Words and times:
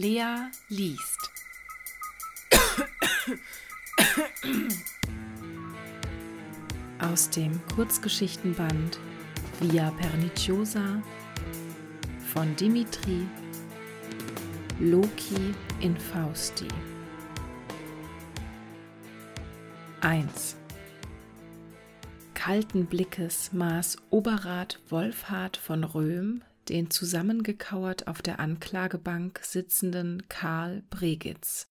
Lea 0.00 0.52
liest. 0.68 1.32
Aus 7.00 7.28
dem 7.30 7.60
Kurzgeschichtenband 7.74 9.00
Via 9.58 9.90
Perniciosa 9.90 11.02
von 12.32 12.54
Dimitri 12.54 13.26
Loki 14.78 15.52
in 15.80 15.96
Fausti. 15.96 16.68
1. 20.02 20.54
Kalten 22.34 22.86
Blickes 22.86 23.52
maß 23.52 23.96
Oberrat 24.10 24.78
Wolfhard 24.90 25.56
von 25.56 25.82
Röhm 25.82 26.42
den 26.68 26.90
zusammengekauert 26.90 28.08
auf 28.08 28.22
der 28.22 28.40
Anklagebank 28.40 29.40
sitzenden 29.42 30.28
Karl 30.28 30.82
Bregitz. 30.90 31.66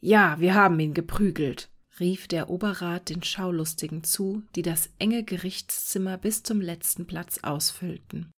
Ja, 0.00 0.38
wir 0.38 0.54
haben 0.54 0.78
ihn 0.80 0.94
geprügelt, 0.94 1.70
rief 1.98 2.28
der 2.28 2.50
Oberrat 2.50 3.08
den 3.08 3.22
Schaulustigen 3.22 4.04
zu, 4.04 4.42
die 4.54 4.62
das 4.62 4.90
enge 4.98 5.24
Gerichtszimmer 5.24 6.18
bis 6.18 6.42
zum 6.42 6.60
letzten 6.60 7.06
Platz 7.06 7.38
ausfüllten. 7.42 8.30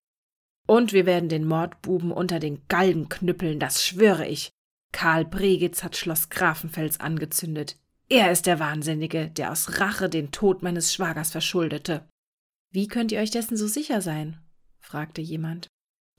Und 0.66 0.92
wir 0.92 1.06
werden 1.06 1.28
den 1.28 1.46
Mordbuben 1.46 2.10
unter 2.10 2.40
den 2.40 2.66
Galgen 2.68 3.08
knüppeln, 3.08 3.60
das 3.60 3.84
schwöre 3.84 4.26
ich. 4.26 4.50
Karl 4.92 5.24
Bregitz 5.24 5.82
hat 5.82 5.96
Schloss 5.96 6.28
Grafenfels 6.28 7.00
angezündet. 7.00 7.76
Er 8.08 8.30
ist 8.30 8.46
der 8.46 8.60
Wahnsinnige, 8.60 9.28
der 9.28 9.50
aus 9.52 9.80
Rache 9.80 10.08
den 10.08 10.30
Tod 10.30 10.62
meines 10.62 10.94
Schwagers 10.94 11.32
verschuldete. 11.32 12.08
Wie 12.70 12.88
könnt 12.88 13.12
ihr 13.12 13.20
euch 13.20 13.30
dessen 13.30 13.56
so 13.56 13.66
sicher 13.66 14.00
sein? 14.00 14.40
fragte 14.78 15.20
jemand. 15.20 15.66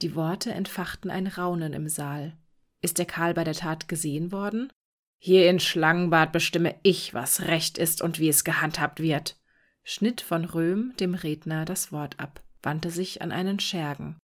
Die 0.01 0.15
Worte 0.15 0.51
entfachten 0.51 1.09
ein 1.09 1.27
Raunen 1.27 1.73
im 1.73 1.87
Saal. 1.89 2.37
Ist 2.81 2.99
der 2.99 3.05
Karl 3.05 3.33
bei 3.33 3.43
der 3.43 3.55
Tat 3.55 3.87
gesehen 3.87 4.31
worden? 4.31 4.71
Hier 5.20 5.49
in 5.49 5.59
Schlangenbad 5.59 6.31
bestimme 6.31 6.76
ich, 6.84 7.13
was 7.13 7.41
recht 7.41 7.77
ist 7.77 8.01
und 8.01 8.20
wie 8.20 8.29
es 8.29 8.43
gehandhabt 8.43 8.99
wird. 8.99 9.39
Schnitt 9.84 10.21
von 10.21 10.45
Röhm 10.45 10.93
dem 10.99 11.15
Redner 11.15 11.65
das 11.65 11.91
Wort 11.91 12.20
ab, 12.20 12.43
wandte 12.62 12.91
sich 12.91 13.21
an 13.21 13.31
einen 13.31 13.59
Schergen. 13.59 14.20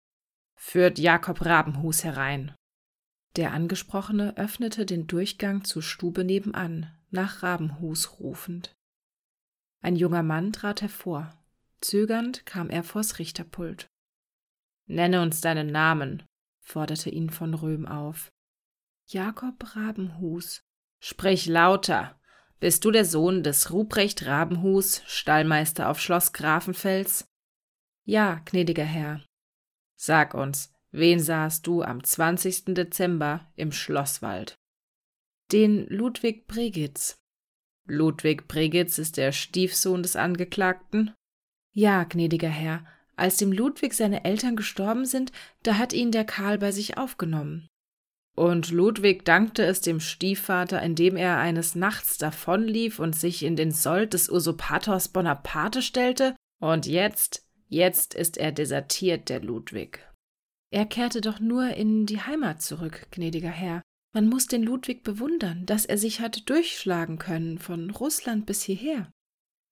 Führt 0.54 0.98
Jakob 0.98 1.44
Rabenhus 1.44 2.04
herein. 2.04 2.54
Der 3.36 3.52
Angesprochene 3.52 4.36
öffnete 4.36 4.86
den 4.86 5.08
Durchgang 5.08 5.64
zur 5.64 5.82
Stube 5.82 6.22
nebenan, 6.22 6.92
nach 7.10 7.42
Rabenhus 7.42 8.20
rufend. 8.20 8.72
Ein 9.82 9.96
junger 9.96 10.22
Mann 10.22 10.52
trat 10.52 10.82
hervor. 10.82 11.36
Zögernd 11.80 12.46
kam 12.46 12.70
er 12.70 12.84
vors 12.84 13.18
Richterpult. 13.18 13.88
Nenne 14.86 15.22
uns 15.22 15.40
deinen 15.40 15.68
Namen, 15.68 16.22
forderte 16.60 17.10
ihn 17.10 17.30
von 17.30 17.54
Röhm 17.54 17.86
auf. 17.86 18.30
Jakob 19.06 19.76
Rabenhus. 19.76 20.62
Sprich 21.00 21.46
lauter. 21.46 22.18
Bist 22.60 22.84
du 22.84 22.90
der 22.90 23.04
Sohn 23.04 23.42
des 23.42 23.70
Ruprecht 23.70 24.24
Rabenhus, 24.24 25.02
Stallmeister 25.06 25.90
auf 25.90 26.00
Schloss 26.00 26.32
Grafenfels? 26.32 27.28
Ja, 28.04 28.40
gnädiger 28.46 28.84
Herr. 28.84 29.22
Sag 29.96 30.34
uns, 30.34 30.72
wen 30.90 31.20
sahst 31.20 31.66
du 31.66 31.82
am 31.82 32.02
20. 32.02 32.74
Dezember 32.74 33.52
im 33.56 33.72
Schlosswald? 33.72 34.56
Den 35.52 35.86
Ludwig 35.88 36.46
Bregitz. 36.46 37.16
Ludwig 37.86 38.48
Bregitz 38.48 38.96
ist 38.98 39.18
der 39.18 39.32
Stiefsohn 39.32 40.02
des 40.02 40.16
Angeklagten? 40.16 41.12
Ja, 41.72 42.04
gnädiger 42.04 42.48
Herr, 42.48 42.86
als 43.16 43.36
dem 43.36 43.52
Ludwig 43.52 43.94
seine 43.94 44.24
Eltern 44.24 44.56
gestorben 44.56 45.06
sind, 45.06 45.32
da 45.62 45.78
hat 45.78 45.92
ihn 45.92 46.10
der 46.10 46.24
Karl 46.24 46.58
bei 46.58 46.72
sich 46.72 46.98
aufgenommen. 46.98 47.66
Und 48.36 48.72
Ludwig 48.72 49.24
dankte 49.24 49.64
es 49.64 49.80
dem 49.80 50.00
Stiefvater, 50.00 50.82
indem 50.82 51.16
er 51.16 51.38
eines 51.38 51.74
Nachts 51.76 52.18
davonlief 52.18 52.98
und 52.98 53.14
sich 53.14 53.44
in 53.44 53.54
den 53.54 53.70
Sold 53.70 54.12
des 54.12 54.28
Usurpators 54.28 55.08
Bonaparte 55.08 55.82
stellte, 55.82 56.34
und 56.60 56.86
jetzt, 56.86 57.46
jetzt 57.68 58.14
ist 58.14 58.36
er 58.36 58.50
desertiert, 58.50 59.28
der 59.28 59.40
Ludwig. 59.40 60.00
Er 60.72 60.86
kehrte 60.86 61.20
doch 61.20 61.38
nur 61.38 61.68
in 61.68 62.06
die 62.06 62.20
Heimat 62.20 62.60
zurück, 62.62 63.06
gnädiger 63.12 63.50
Herr. 63.50 63.82
Man 64.12 64.28
muss 64.28 64.46
den 64.46 64.62
Ludwig 64.62 65.04
bewundern, 65.04 65.66
dass 65.66 65.84
er 65.84 65.98
sich 65.98 66.20
hat 66.20 66.48
durchschlagen 66.48 67.18
können 67.18 67.58
von 67.58 67.90
Russland 67.90 68.46
bis 68.46 68.62
hierher. 68.62 69.10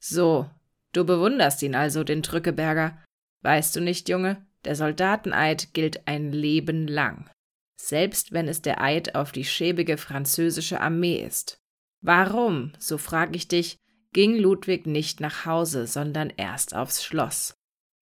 So, 0.01 0.51
du 0.93 1.05
bewunderst 1.05 1.63
ihn 1.63 1.75
also, 1.75 2.05
den 2.05 2.23
Drückeberger. 2.23 3.03
Weißt 3.43 3.77
du 3.77 3.81
nicht, 3.81 4.09
Junge, 4.09 4.45
der 4.65 4.77
Soldateneid 4.77 5.75
gilt 5.75 6.07
ein 6.07 6.33
Leben 6.33 6.87
lang, 6.87 7.29
selbst 7.77 8.33
wenn 8.33 8.49
es 8.49 8.63
der 8.63 8.81
Eid 8.81 9.15
auf 9.15 9.33
die 9.33 9.45
schäbige 9.45 9.97
französische 9.97 10.81
Armee 10.81 11.17
ist. 11.17 11.59
Warum, 12.01 12.73
so 12.79 12.99
frag 12.99 13.35
ich 13.35 13.49
dich, 13.49 13.77
ging 14.13 14.37
Ludwig 14.37 14.87
nicht 14.87 15.21
nach 15.21 15.47
Hause, 15.47 15.87
sondern 15.87 16.31
erst 16.37 16.75
aufs 16.75 17.05
Schloss? 17.05 17.55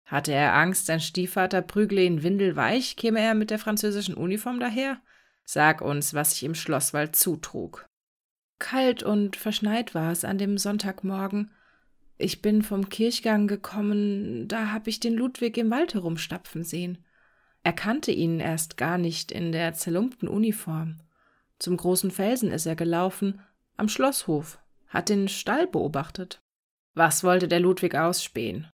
Hatte 0.06 0.32
er 0.32 0.54
Angst, 0.54 0.86
sein 0.86 1.00
Stiefvater 1.00 1.62
prügle 1.62 2.02
ihn 2.02 2.22
windelweich, 2.22 2.96
käme 2.96 3.20
er 3.20 3.34
mit 3.34 3.50
der 3.50 3.58
französischen 3.58 4.14
Uniform 4.14 4.58
daher? 4.58 5.00
Sag 5.44 5.80
uns, 5.80 6.14
was 6.14 6.32
sich 6.32 6.44
im 6.44 6.54
Schlosswald 6.54 7.14
zutrug. 7.14 7.86
Kalt 8.58 9.02
und 9.02 9.36
verschneit 9.36 9.94
war 9.94 10.12
es 10.12 10.24
an 10.24 10.36
dem 10.36 10.58
Sonntagmorgen, 10.58 11.52
ich 12.20 12.42
bin 12.42 12.62
vom 12.62 12.88
Kirchgang 12.88 13.47
gekommen, 13.47 14.47
da 14.48 14.72
hab 14.72 14.86
ich 14.86 15.00
den 15.00 15.14
Ludwig 15.14 15.56
im 15.56 15.70
Wald 15.70 15.94
herumstapfen 15.94 16.64
sehen. 16.64 16.98
Er 17.62 17.72
kannte 17.72 18.12
ihn 18.12 18.41
erst 18.41 18.76
gar 18.76 18.98
nicht 18.98 19.32
in 19.32 19.53
der 19.53 19.75
zerlumpten 19.75 20.28
Uniform. 20.28 21.00
Zum 21.58 21.76
großen 21.76 22.10
Felsen 22.10 22.50
ist 22.50 22.66
er 22.66 22.76
gelaufen, 22.76 23.41
am 23.76 23.88
Schlosshof, 23.88 24.58
hat 24.88 25.08
den 25.08 25.28
Stall 25.28 25.66
beobachtet. 25.66 26.42
Was 26.94 27.25
wollte 27.25 27.48
der 27.48 27.60
Ludwig 27.60 27.94
ausspähen? 27.94 28.69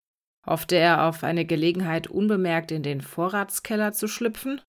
Hoffte 0.44 0.76
er 0.76 1.04
auf 1.04 1.24
eine 1.24 1.44
Gelegenheit, 1.44 2.06
unbemerkt 2.06 2.70
in 2.70 2.82
den 2.82 3.00
Vorratskeller 3.00 3.92
zu 3.92 4.06
schlüpfen? 4.06 4.60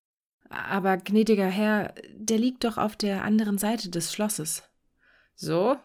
Aber, 0.50 0.98
gnädiger 0.98 1.48
Herr, 1.48 1.94
der 2.14 2.40
liegt 2.40 2.64
doch 2.64 2.78
auf 2.78 2.96
der 2.96 3.24
anderen 3.24 3.58
Seite 3.58 3.90
des 3.90 4.12
Schlosses. 4.12 4.64
So? 5.36 5.78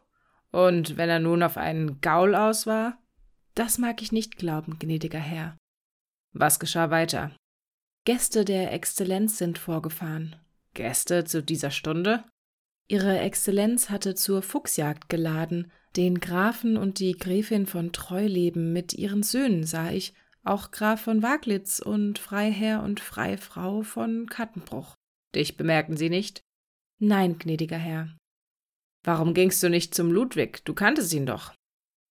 Und 0.52 0.96
wenn 0.96 1.08
er 1.08 1.18
nun 1.18 1.42
auf 1.42 1.56
einen 1.56 2.00
Gaul 2.00 2.34
aus 2.34 2.66
war? 2.66 2.98
Das 3.54 3.78
mag 3.78 4.00
ich 4.02 4.12
nicht 4.12 4.36
glauben, 4.36 4.78
gnädiger 4.78 5.18
Herr. 5.18 5.56
Was 6.32 6.60
geschah 6.60 6.90
weiter? 6.90 7.34
Gäste 8.04 8.44
der 8.44 8.72
Exzellenz 8.72 9.38
sind 9.38 9.58
vorgefahren. 9.58 10.36
Gäste 10.74 11.24
zu 11.24 11.42
dieser 11.42 11.70
Stunde? 11.70 12.24
Ihre 12.88 13.18
Exzellenz 13.20 13.91
hatte 13.91 14.14
zur 14.14 14.42
Fuchsjagd 14.42 15.08
geladen. 15.08 15.70
Den 15.96 16.20
Grafen 16.20 16.76
und 16.76 16.98
die 16.98 17.12
Gräfin 17.12 17.66
von 17.66 17.92
Treuleben 17.92 18.72
mit 18.72 18.94
ihren 18.94 19.22
Söhnen 19.22 19.64
sah 19.64 19.91
ich, 19.91 20.14
auch 20.42 20.70
Graf 20.70 21.02
von 21.02 21.22
Waglitz 21.22 21.78
und 21.78 22.18
Freiherr 22.18 22.82
und 22.82 23.00
Freifrau 23.00 23.82
von 23.82 24.26
Kattenbruch. 24.26 24.94
Dich 25.34 25.56
bemerken 25.56 25.96
sie 25.96 26.10
nicht? 26.10 26.42
Nein, 26.98 27.38
gnädiger 27.38 27.78
Herr. 27.78 28.08
Warum 29.04 29.34
gingst 29.34 29.62
du 29.62 29.68
nicht 29.68 29.94
zum 29.94 30.12
Ludwig? 30.12 30.64
Du 30.64 30.74
kanntest 30.74 31.12
ihn 31.12 31.26
doch. 31.26 31.52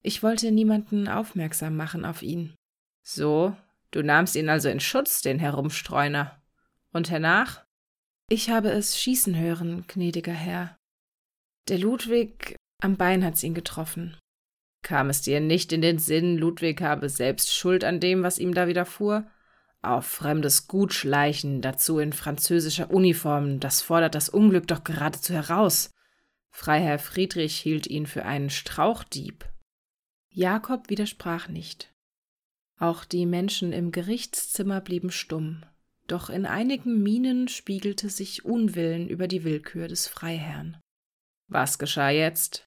Ich 0.02 0.24
wollte 0.24 0.52
niemanden 0.52 1.08
aufmerksam 1.08 1.76
machen 1.78 2.06
auf 2.06 2.22
ihn. 2.22 2.54
So, 3.04 3.56
du 3.92 4.04
nahmst 4.04 4.36
ihn 4.36 4.50
also 4.50 4.70
in 4.70 4.80
Schutz, 4.80 5.22
den 5.22 5.40
Herumstreuner. 5.40 6.42
Und 6.92 7.10
hernach? 7.10 7.64
Ich 8.30 8.50
habe 8.50 8.72
es 8.72 9.00
schießen 9.00 9.38
hören, 9.38 9.86
gnädiger 9.88 10.34
Herr. 10.34 10.78
Der 11.68 11.78
Ludwig 11.78 12.56
am 12.82 12.98
Bein 12.98 13.24
hat's 13.24 13.44
ihn 13.44 13.54
getroffen. 13.54 14.18
Kam 14.84 15.10
es 15.10 15.22
dir 15.22 15.40
nicht 15.40 15.72
in 15.72 15.82
den 15.82 16.00
Sinn, 16.00 16.38
Ludwig 16.38 16.82
habe 16.82 17.08
selbst 17.08 17.54
Schuld 17.54 17.84
an 17.84 18.00
dem, 18.00 18.24
was 18.24 18.40
ihm 18.40 18.54
da 18.54 18.68
widerfuhr? 18.68 19.28
Auf 19.84 20.06
fremdes 20.06 20.68
Gut 20.68 20.94
schleichen, 20.94 21.62
dazu 21.62 22.00
in 22.00 22.14
französischer 22.14 22.92
Uniform, 22.92 23.60
das 23.60 23.82
fordert 23.82 24.16
das 24.16 24.30
Unglück 24.30 24.68
doch 24.68 24.84
geradezu 24.84 25.34
heraus. 25.34 25.92
Freiherr 26.52 27.00
Friedrich 27.00 27.58
hielt 27.58 27.88
ihn 27.88 28.06
für 28.06 28.26
einen 28.26 28.50
Strauchdieb. 28.50 29.50
Jakob 30.30 30.90
widersprach 30.90 31.48
nicht. 31.48 31.92
Auch 32.80 33.06
die 33.06 33.26
Menschen 33.26 33.74
im 33.74 33.92
Gerichtszimmer 33.92 34.82
blieben 34.82 35.12
stumm, 35.12 35.64
doch 36.08 36.30
in 36.30 36.46
einigen 36.46 37.02
Mienen 37.04 37.48
spiegelte 37.48 38.10
sich 38.10 38.44
Unwillen 38.46 39.08
über 39.08 39.28
die 39.28 39.44
Willkür 39.44 39.88
des 39.88 40.08
Freiherrn. 40.08 40.80
Was 41.48 41.80
geschah 41.80 42.10
jetzt? 42.10 42.66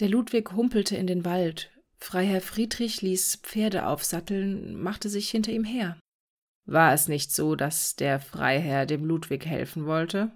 Der 0.00 0.08
Ludwig 0.08 0.52
humpelte 0.52 0.96
in 0.96 1.06
den 1.06 1.24
Wald. 1.24 1.70
Freiherr 1.96 2.40
Friedrich 2.40 3.00
ließ 3.00 3.36
Pferde 3.42 3.86
aufsatteln, 3.86 4.80
machte 4.80 5.08
sich 5.08 5.30
hinter 5.30 5.52
ihm 5.52 5.64
her. 5.64 5.98
War 6.64 6.92
es 6.92 7.08
nicht 7.08 7.32
so, 7.32 7.56
dass 7.56 7.96
der 7.96 8.20
Freiherr 8.20 8.86
dem 8.86 9.04
Ludwig 9.04 9.46
helfen 9.46 9.86
wollte? 9.86 10.34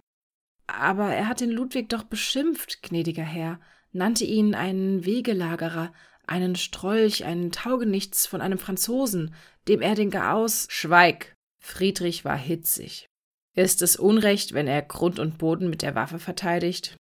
Aber 0.67 1.15
er 1.15 1.29
hat 1.29 1.41
den 1.41 1.51
Ludwig 1.51 1.89
doch 1.89 2.05
beschimpft, 2.05 2.83
gnädiger 2.83 3.23
Herr, 3.23 3.61
nannte 3.93 4.25
ihn 4.25 4.55
einen 4.55 5.05
Wegelagerer, 5.05 5.93
einen 6.27 6.57
Strolch, 6.57 7.25
einen 7.25 7.53
Taugenichts 7.53 8.27
von 8.27 8.41
einem 8.41 8.59
Franzosen, 8.59 9.35
dem 9.69 9.81
er 9.81 9.95
den 9.95 10.11
Garaus. 10.11 10.67
Schweig! 10.71 11.35
Friedrich 11.61 12.25
war 12.25 12.37
hitzig. 12.37 13.09
Ist 13.55 13.83
es 13.83 13.97
Unrecht, 13.97 14.53
wenn 14.53 14.67
er 14.67 14.83
Grund 14.83 15.19
und 15.19 15.39
Boden 15.39 15.71
mit 15.71 15.83
der 15.83 15.95
Waffe 15.95 16.19
verteidigt? 16.19 16.97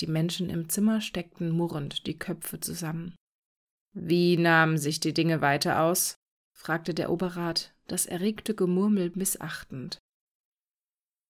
Die 0.00 0.06
Menschen 0.06 0.50
im 0.50 0.68
Zimmer 0.68 1.00
steckten 1.00 1.50
murrend 1.50 2.06
die 2.06 2.18
Köpfe 2.18 2.60
zusammen. 2.60 3.14
Wie 3.92 4.36
nahmen 4.36 4.76
sich 4.76 5.00
die 5.00 5.14
Dinge 5.14 5.40
weiter 5.40 5.80
aus? 5.82 6.16
fragte 6.52 6.94
der 6.94 7.10
Oberrat, 7.10 7.74
das 7.86 8.06
erregte 8.06 8.54
Gemurmel 8.54 9.12
missachtend. 9.14 9.98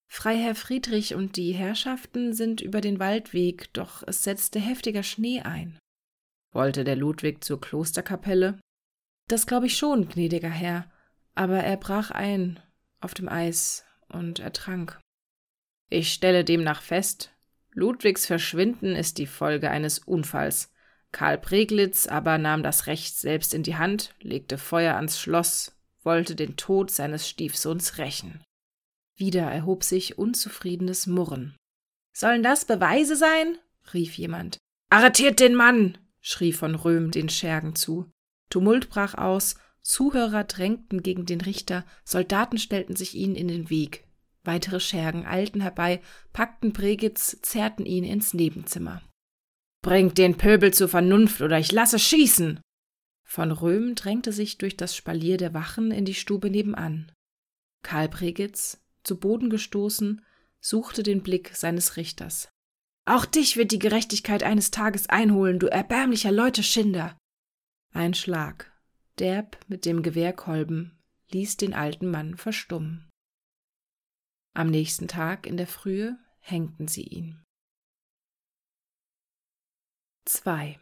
Freiherr 0.09 0.55
Friedrich 0.55 1.15
und 1.15 1.37
die 1.37 1.53
Herrschaften 1.53 2.33
sind 2.33 2.61
über 2.61 2.81
den 2.81 2.99
Waldweg, 2.99 3.73
doch 3.73 4.03
es 4.06 4.23
setzte 4.23 4.61
heftiger 4.61 5.03
Schnee 5.03 5.41
ein. 5.41 5.79
Wollte 6.53 6.85
der 6.85 6.97
Ludwig 6.97 7.43
zur 7.43 7.61
Klosterkapelle? 7.61 8.59
Das 9.29 9.47
glaube 9.47 9.67
ich 9.67 9.77
schon, 9.77 10.09
gnädiger 10.09 10.51
Herr, 10.51 10.91
aber 11.35 11.59
er 11.59 11.77
brach 11.77 12.11
ein 12.11 12.61
auf 13.01 13.15
dem 13.15 13.29
Eis 13.29 13.85
und 14.09 14.39
ertrank. 14.39 14.99
Ich 15.91 16.12
stelle 16.12 16.45
demnach 16.45 16.81
fest, 16.83 17.35
Ludwigs 17.73 18.27
Verschwinden 18.27 18.95
ist 18.95 19.19
die 19.19 19.27
Folge 19.27 19.71
eines 19.71 19.99
Unfalls. 19.99 20.73
Karl 21.11 21.39
Preglitz 21.39 22.07
aber 22.07 22.39
nahm 22.39 22.62
das 22.62 22.87
Recht 22.87 23.19
selbst 23.19 23.53
in 23.53 23.65
die 23.65 23.77
Hand, 23.77 24.15
legte 24.21 24.59
Feuer 24.59 24.95
ans 24.95 25.21
Schloss, 25.21 25.77
wollte 26.03 26.37
den 26.37 26.57
Tod 26.57 26.91
seines 26.91 27.29
Stiefsohns 27.29 27.99
rächen. 27.99 28.45
Wieder 29.16 29.43
erhob 29.43 29.84
sich 29.84 30.19
unzufriedenes 30.19 31.06
Murren. 31.06 31.56
Sollen 32.12 32.43
das 32.43 32.64
Beweise 32.64 33.16
sein? 33.16 33.58
rief 33.93 34.16
jemand. 34.16 34.58
Arretiert 34.90 35.40
den 35.40 35.55
Mann! 35.55 35.99
schrie 36.20 36.52
von 36.52 36.75
Röhm 36.75 37.11
den 37.11 37.28
Schergen 37.28 37.75
zu. 37.75 38.11
Tumult 38.50 38.88
brach 38.88 39.14
aus, 39.14 39.56
Zuhörer 39.82 40.44
drängten 40.44 41.02
gegen 41.02 41.26
den 41.26 41.43
Richter, 41.43 41.84
Soldaten 42.05 42.58
stellten 42.58 42.96
sich 42.96 43.14
ihnen 43.14 43.37
in 43.37 43.49
den 43.49 43.69
Weg. 43.69 44.08
Weitere 44.43 44.81
Schergen 44.81 45.26
eilten 45.26 45.61
herbei, 45.61 46.00
packten 46.32 46.72
Bregitz, 46.72 47.38
zerrten 47.43 47.84
ihn 47.84 48.05
ins 48.05 48.34
Nebenzimmer. 48.34 49.02
Bringt 49.82 50.16
den 50.16 50.37
Pöbel 50.37 50.72
zur 50.72 50.88
Vernunft, 50.88 51.43
oder 51.43 51.58
ich 51.58 51.72
lasse 51.72 51.99
schießen! 51.99 52.61
Von 53.26 53.50
Röhm 53.50 53.94
drängte 53.94 54.32
sich 54.32 54.58
durch 54.58 54.76
das 54.76 54.96
Spalier 54.96 55.37
der 55.37 55.52
Wachen 55.52 55.90
in 55.90 56.05
die 56.05 56.14
Stube 56.14 56.50
nebenan. 56.50 57.12
Karl 57.82 58.08
Bregitz, 58.08 58.84
zu 59.05 59.19
Boden 59.19 59.51
gestoßen, 59.51 60.25
suchte 60.61 61.03
den 61.03 61.23
Blick 61.23 61.55
seines 61.55 61.97
Richters. 61.97 62.49
Auch 63.06 63.27
dich 63.27 63.56
wird 63.56 63.71
die 63.71 63.79
Gerechtigkeit 63.79 64.43
eines 64.43 64.71
Tages 64.71 65.09
einholen, 65.09 65.59
du 65.59 65.67
erbärmlicher 65.67 66.33
Leuteschinder! 66.33 67.17
Ein 67.93 68.15
Schlag, 68.15 68.73
derb 69.19 69.59
mit 69.69 69.85
dem 69.85 70.03
Gewehrkolben, 70.03 70.99
ließ 71.31 71.59
den 71.59 71.75
alten 71.75 72.11
Mann 72.11 72.37
verstummen. 72.37 73.11
Am 74.55 74.71
nächsten 74.71 75.07
Tag 75.07 75.47
in 75.47 75.57
der 75.57 75.67
Frühe 75.67 76.19
hängten 76.41 76.89
sie 76.89 77.03
ihn. 77.03 77.43
2. 80.27 80.79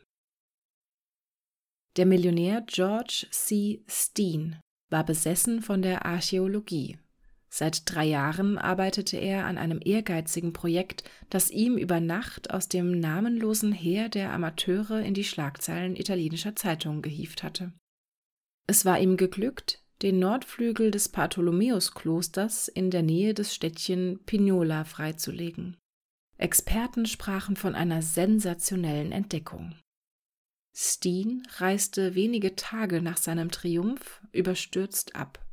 Der 1.96 2.06
Millionär 2.06 2.62
George 2.62 3.26
C. 3.30 3.84
Steen 3.88 4.60
war 4.88 5.04
besessen 5.04 5.62
von 5.62 5.82
der 5.82 6.06
Archäologie. 6.06 6.98
Seit 7.54 7.82
drei 7.84 8.06
Jahren 8.06 8.56
arbeitete 8.56 9.18
er 9.18 9.44
an 9.44 9.58
einem 9.58 9.78
ehrgeizigen 9.84 10.54
Projekt, 10.54 11.04
das 11.28 11.50
ihm 11.50 11.76
über 11.76 12.00
Nacht 12.00 12.50
aus 12.50 12.66
dem 12.70 12.98
namenlosen 12.98 13.72
Heer 13.72 14.08
der 14.08 14.32
Amateure 14.32 15.02
in 15.02 15.12
die 15.12 15.22
Schlagzeilen 15.22 15.94
italienischer 15.94 16.56
Zeitungen 16.56 17.02
gehievt 17.02 17.42
hatte. 17.42 17.74
Es 18.66 18.86
war 18.86 18.98
ihm 18.98 19.18
geglückt, 19.18 19.84
den 20.00 20.18
Nordflügel 20.18 20.90
des 20.90 21.10
Bartholomäusklosters 21.10 22.68
in 22.68 22.90
der 22.90 23.02
Nähe 23.02 23.34
des 23.34 23.54
Städtchen 23.54 24.24
Pignola 24.24 24.84
freizulegen. 24.84 25.76
Experten 26.38 27.04
sprachen 27.04 27.56
von 27.56 27.74
einer 27.74 28.00
sensationellen 28.00 29.12
Entdeckung. 29.12 29.74
Steen 30.74 31.42
reiste 31.58 32.14
wenige 32.14 32.56
Tage 32.56 33.02
nach 33.02 33.18
seinem 33.18 33.50
Triumph 33.50 34.22
überstürzt 34.32 35.14
ab. 35.14 35.44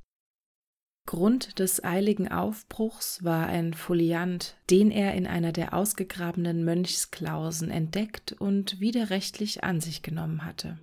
Grund 1.09 1.57
des 1.57 1.83
eiligen 1.83 2.27
Aufbruchs 2.27 3.23
war 3.23 3.47
ein 3.47 3.73
Foliant, 3.73 4.55
den 4.69 4.91
er 4.91 5.15
in 5.15 5.25
einer 5.25 5.51
der 5.51 5.73
ausgegrabenen 5.73 6.63
Mönchsklausen 6.63 7.71
entdeckt 7.71 8.33
und 8.33 8.79
widerrechtlich 8.79 9.63
an 9.63 9.81
sich 9.81 10.03
genommen 10.03 10.45
hatte. 10.45 10.77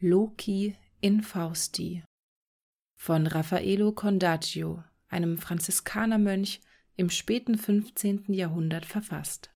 Loki 0.00 0.74
in 1.00 1.22
Fausti 1.22 2.02
von 2.96 3.28
Raffaello 3.28 3.92
Condagio, 3.92 4.82
einem 5.06 5.38
Franziskanermönch, 5.38 6.60
im 6.96 7.08
späten 7.08 7.56
15. 7.56 8.34
Jahrhundert 8.34 8.84
verfasst. 8.84 9.52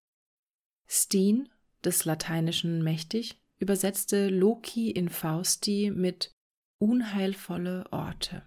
Steen, 0.86 1.48
des 1.82 2.04
Lateinischen 2.04 2.84
mächtig, 2.84 3.42
übersetzte 3.58 4.28
Loki 4.28 4.92
in 4.92 5.08
Fausti 5.08 5.90
mit 5.92 6.30
unheilvolle 6.78 7.86
Orte. 7.90 8.46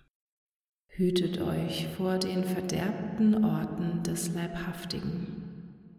Hütet 0.98 1.42
euch 1.42 1.90
vor 1.98 2.20
den 2.20 2.46
verderbten 2.46 3.44
Orten 3.44 4.02
des 4.04 4.34
Leibhaftigen. 4.34 5.28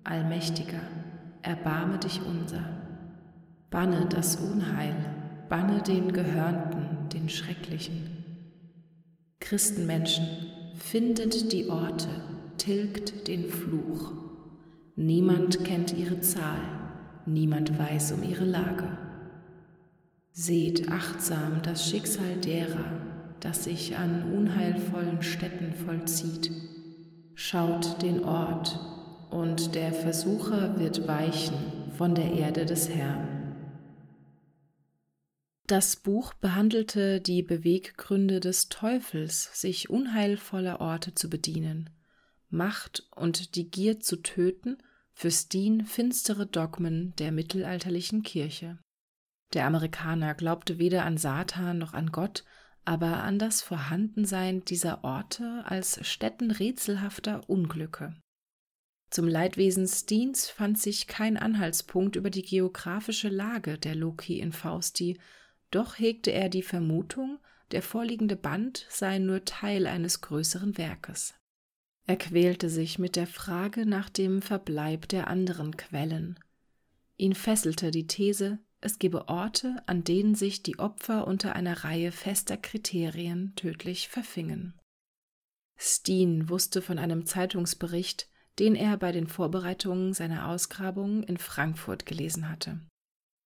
Allmächtiger, 0.04 0.80
erbarme 1.42 1.98
dich 1.98 2.22
unser. 2.22 2.64
Banne 3.68 4.06
das 4.08 4.36
Unheil, 4.36 4.96
banne 5.50 5.82
den 5.82 6.14
Gehörnten, 6.14 7.10
den 7.12 7.28
Schrecklichen. 7.28 8.24
Christenmenschen, 9.38 10.26
findet 10.78 11.52
die 11.52 11.68
Orte, 11.68 12.08
tilgt 12.56 13.28
den 13.28 13.50
Fluch. 13.50 14.14
Niemand 14.94 15.62
kennt 15.62 15.92
ihre 15.92 16.20
Zahl, 16.20 16.62
niemand 17.26 17.78
weiß 17.78 18.12
um 18.12 18.22
ihre 18.22 18.46
Lage. 18.46 18.88
Seht 20.32 20.90
achtsam 20.90 21.60
das 21.62 21.86
Schicksal 21.86 22.36
derer, 22.42 23.15
das 23.40 23.64
sich 23.64 23.96
an 23.96 24.32
unheilvollen 24.32 25.22
Städten 25.22 25.74
vollzieht. 25.74 26.50
Schaut 27.34 28.02
den 28.02 28.24
Ort, 28.24 28.78
und 29.30 29.74
der 29.74 29.92
Versucher 29.92 30.78
wird 30.78 31.06
weichen 31.06 31.56
von 31.96 32.14
der 32.14 32.32
Erde 32.32 32.64
des 32.64 32.88
Herrn. 32.88 33.36
Das 35.66 35.96
Buch 35.96 36.32
behandelte 36.34 37.20
die 37.20 37.42
Beweggründe 37.42 38.38
des 38.38 38.68
Teufels, 38.68 39.60
sich 39.60 39.90
unheilvoller 39.90 40.80
Orte 40.80 41.14
zu 41.14 41.28
bedienen, 41.28 41.90
Macht 42.48 43.08
und 43.16 43.56
die 43.56 43.68
Gier 43.68 43.98
zu 43.98 44.22
töten, 44.22 44.78
für 45.12 45.30
Steen 45.30 45.84
finstere 45.84 46.46
Dogmen 46.46 47.14
der 47.16 47.32
mittelalterlichen 47.32 48.22
Kirche. 48.22 48.78
Der 49.54 49.66
Amerikaner 49.66 50.34
glaubte 50.34 50.78
weder 50.78 51.04
an 51.04 51.16
Satan 51.16 51.78
noch 51.78 51.94
an 51.94 52.12
Gott, 52.12 52.44
aber 52.86 53.22
an 53.24 53.38
das 53.38 53.62
Vorhandensein 53.62 54.64
dieser 54.64 55.04
Orte 55.04 55.64
als 55.66 56.06
Stätten 56.06 56.50
rätselhafter 56.50 57.48
Unglücke. 57.48 58.14
Zum 59.10 59.28
Leidwesen 59.28 59.86
Steens 59.86 60.48
fand 60.48 60.78
sich 60.78 61.06
kein 61.06 61.36
Anhaltspunkt 61.36 62.16
über 62.16 62.30
die 62.30 62.42
geografische 62.42 63.28
Lage 63.28 63.78
der 63.78 63.94
Loki 63.94 64.40
in 64.40 64.52
Fausti, 64.52 65.18
doch 65.70 65.98
hegte 65.98 66.32
er 66.32 66.48
die 66.48 66.62
Vermutung, 66.62 67.38
der 67.72 67.82
vorliegende 67.82 68.36
Band 68.36 68.86
sei 68.88 69.18
nur 69.18 69.44
Teil 69.44 69.86
eines 69.86 70.20
größeren 70.20 70.78
Werkes. 70.78 71.34
Er 72.06 72.16
quälte 72.16 72.70
sich 72.70 73.00
mit 73.00 73.16
der 73.16 73.26
Frage 73.26 73.84
nach 73.84 74.08
dem 74.08 74.42
Verbleib 74.42 75.08
der 75.08 75.26
anderen 75.26 75.76
Quellen. 75.76 76.38
Ihn 77.16 77.34
fesselte 77.34 77.90
die 77.90 78.06
These, 78.06 78.60
es 78.80 78.98
gebe 78.98 79.28
Orte, 79.28 79.82
an 79.86 80.04
denen 80.04 80.34
sich 80.34 80.62
die 80.62 80.78
Opfer 80.78 81.26
unter 81.26 81.56
einer 81.56 81.84
Reihe 81.84 82.12
fester 82.12 82.56
Kriterien 82.56 83.54
tödlich 83.56 84.08
verfingen. 84.08 84.74
Steen 85.78 86.48
wusste 86.48 86.82
von 86.82 86.98
einem 86.98 87.26
Zeitungsbericht, 87.26 88.28
den 88.58 88.74
er 88.74 88.96
bei 88.96 89.12
den 89.12 89.26
Vorbereitungen 89.26 90.14
seiner 90.14 90.48
Ausgrabungen 90.48 91.22
in 91.22 91.36
Frankfurt 91.36 92.06
gelesen 92.06 92.48
hatte. 92.48 92.80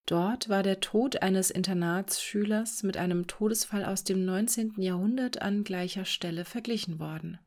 Dort 0.07 0.49
war 0.49 0.63
der 0.63 0.81
Tod 0.81 1.23
eines 1.23 1.51
Internatsschülers 1.51 2.83
mit 2.83 2.97
einem 2.97 3.27
Todesfall 3.27 3.85
aus 3.85 4.05
dem 4.05 4.25
19. 4.25 4.75
Jahrhundert 4.79 5.43
an 5.43 5.65
gleicher 5.65 6.05
Stelle 6.05 6.45
verglichen 6.45 6.99
worden. 6.99 7.39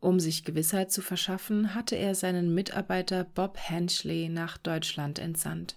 Um 0.00 0.18
sich 0.18 0.44
Gewissheit 0.44 0.90
zu 0.90 1.00
verschaffen, 1.00 1.74
hatte 1.74 1.96
er 1.96 2.14
seinen 2.14 2.54
Mitarbeiter 2.54 3.24
Bob 3.24 3.56
Henchley 3.56 4.28
nach 4.28 4.58
Deutschland 4.58 5.20
entsandt. 5.20 5.76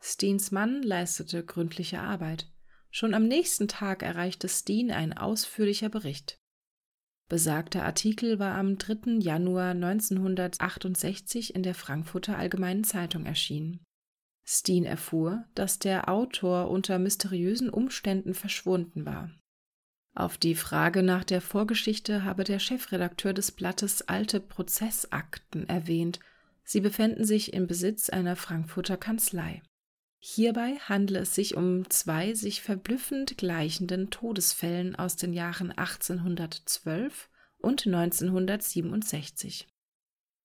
Steens 0.00 0.50
Mann 0.50 0.82
leistete 0.82 1.44
gründliche 1.44 2.00
Arbeit. 2.00 2.50
Schon 2.90 3.14
am 3.14 3.26
nächsten 3.26 3.68
Tag 3.68 4.02
erreichte 4.02 4.48
Steen 4.48 4.90
ein 4.90 5.16
ausführlicher 5.16 5.88
Bericht. 5.88 6.38
Besagter 7.28 7.84
Artikel 7.84 8.38
war 8.38 8.56
am 8.56 8.78
3. 8.78 9.18
Januar 9.18 9.72
1968 9.72 11.54
in 11.54 11.62
der 11.62 11.74
Frankfurter 11.74 12.38
Allgemeinen 12.38 12.84
Zeitung 12.84 13.26
erschienen. 13.26 13.84
Steen 14.46 14.86
erfuhr, 14.86 15.44
dass 15.54 15.78
der 15.78 16.08
Autor 16.08 16.70
unter 16.70 16.98
mysteriösen 16.98 17.68
Umständen 17.68 18.32
verschwunden 18.32 19.04
war. 19.04 19.30
Auf 20.14 20.38
die 20.38 20.54
Frage 20.54 21.02
nach 21.02 21.22
der 21.22 21.42
Vorgeschichte 21.42 22.24
habe 22.24 22.44
der 22.44 22.58
Chefredakteur 22.58 23.34
des 23.34 23.52
Blattes 23.52 24.08
alte 24.08 24.40
Prozessakten 24.40 25.68
erwähnt. 25.68 26.18
Sie 26.64 26.80
befänden 26.80 27.26
sich 27.26 27.52
im 27.52 27.66
Besitz 27.66 28.08
einer 28.08 28.36
Frankfurter 28.36 28.96
Kanzlei. 28.96 29.62
Hierbei 30.20 30.78
handle 30.80 31.20
es 31.20 31.34
sich 31.34 31.56
um 31.56 31.88
zwei 31.90 32.34
sich 32.34 32.60
verblüffend 32.60 33.38
gleichenden 33.38 34.10
Todesfällen 34.10 34.96
aus 34.96 35.16
den 35.16 35.32
Jahren 35.32 35.70
1812 35.70 37.30
und 37.58 37.86
1967. 37.86 39.68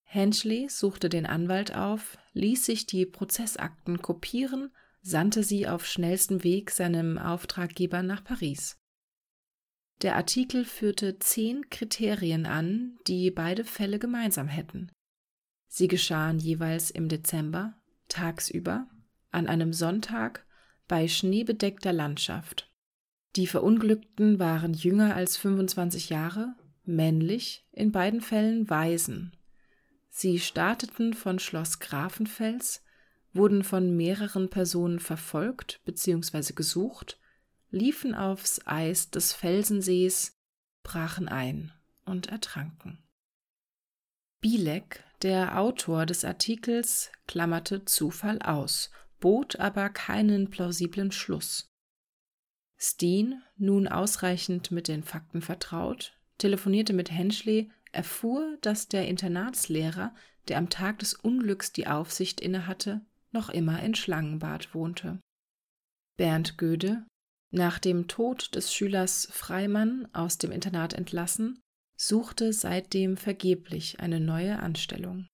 Henschley 0.04 0.68
suchte 0.68 1.08
den 1.08 1.26
Anwalt 1.26 1.74
auf, 1.74 2.18
ließ 2.34 2.64
sich 2.64 2.86
die 2.86 3.04
Prozessakten 3.04 4.00
kopieren, 4.00 4.70
sandte 5.02 5.42
sie 5.42 5.66
auf 5.66 5.86
schnellstem 5.86 6.44
Weg 6.44 6.70
seinem 6.70 7.18
Auftraggeber 7.18 8.02
nach 8.02 8.22
Paris. 8.22 8.78
Der 10.02 10.16
Artikel 10.16 10.64
führte 10.64 11.18
zehn 11.18 11.68
Kriterien 11.68 12.46
an, 12.46 12.96
die 13.06 13.30
beide 13.30 13.64
Fälle 13.64 13.98
gemeinsam 13.98 14.48
hätten. 14.48 14.90
Sie 15.66 15.88
geschahen 15.88 16.38
jeweils 16.38 16.90
im 16.90 17.08
Dezember, 17.08 17.74
tagsüber, 18.08 18.88
an 19.34 19.46
einem 19.46 19.72
Sonntag, 19.72 20.46
bei 20.88 21.08
schneebedeckter 21.08 21.92
Landschaft. 21.92 22.70
Die 23.36 23.46
Verunglückten 23.46 24.38
waren 24.38 24.74
jünger 24.74 25.14
als 25.14 25.36
25 25.36 26.10
Jahre, 26.10 26.54
männlich, 26.84 27.66
in 27.72 27.90
beiden 27.90 28.20
Fällen 28.20 28.68
Waisen. 28.70 29.36
Sie 30.08 30.38
starteten 30.38 31.14
von 31.14 31.38
Schloss 31.38 31.80
Grafenfels, 31.80 32.82
wurden 33.32 33.64
von 33.64 33.96
mehreren 33.96 34.48
Personen 34.48 35.00
verfolgt 35.00 35.80
bzw. 35.84 36.52
gesucht 36.52 37.18
liefen 37.70 38.14
aufs 38.14 38.64
Eis 38.66 39.10
des 39.10 39.32
Felsensees, 39.32 40.38
brachen 40.84 41.28
ein 41.28 41.72
und 42.04 42.28
ertranken. 42.28 43.02
Bielek, 44.40 45.02
der 45.22 45.58
Autor 45.58 46.06
des 46.06 46.24
Artikels, 46.24 47.10
klammerte 47.26 47.84
Zufall 47.84 48.40
aus, 48.42 48.90
bot 49.20 49.56
aber 49.56 49.88
keinen 49.88 50.50
plausiblen 50.50 51.12
Schluss. 51.12 51.70
Steen, 52.76 53.42
nun 53.56 53.88
ausreichend 53.88 54.70
mit 54.70 54.88
den 54.88 55.02
Fakten 55.02 55.40
vertraut, 55.40 56.18
telefonierte 56.38 56.92
mit 56.92 57.10
Henschley, 57.10 57.70
erfuhr, 57.92 58.58
dass 58.60 58.88
der 58.88 59.06
Internatslehrer, 59.08 60.14
der 60.48 60.58
am 60.58 60.68
Tag 60.68 60.98
des 60.98 61.14
Unglücks 61.14 61.72
die 61.72 61.86
Aufsicht 61.86 62.40
innehatte, 62.40 63.00
noch 63.30 63.48
immer 63.48 63.82
in 63.82 63.94
Schlangenbad 63.94 64.74
wohnte. 64.74 65.20
Bernd 66.16 66.58
Göde, 66.58 67.06
nach 67.50 67.78
dem 67.78 68.08
Tod 68.08 68.54
des 68.54 68.74
Schülers 68.74 69.28
Freimann 69.30 70.08
aus 70.12 70.38
dem 70.38 70.50
Internat 70.50 70.92
entlassen, 70.92 71.60
suchte 71.96 72.52
seitdem 72.52 73.16
vergeblich 73.16 74.00
eine 74.00 74.20
neue 74.20 74.58
Anstellung. 74.58 75.26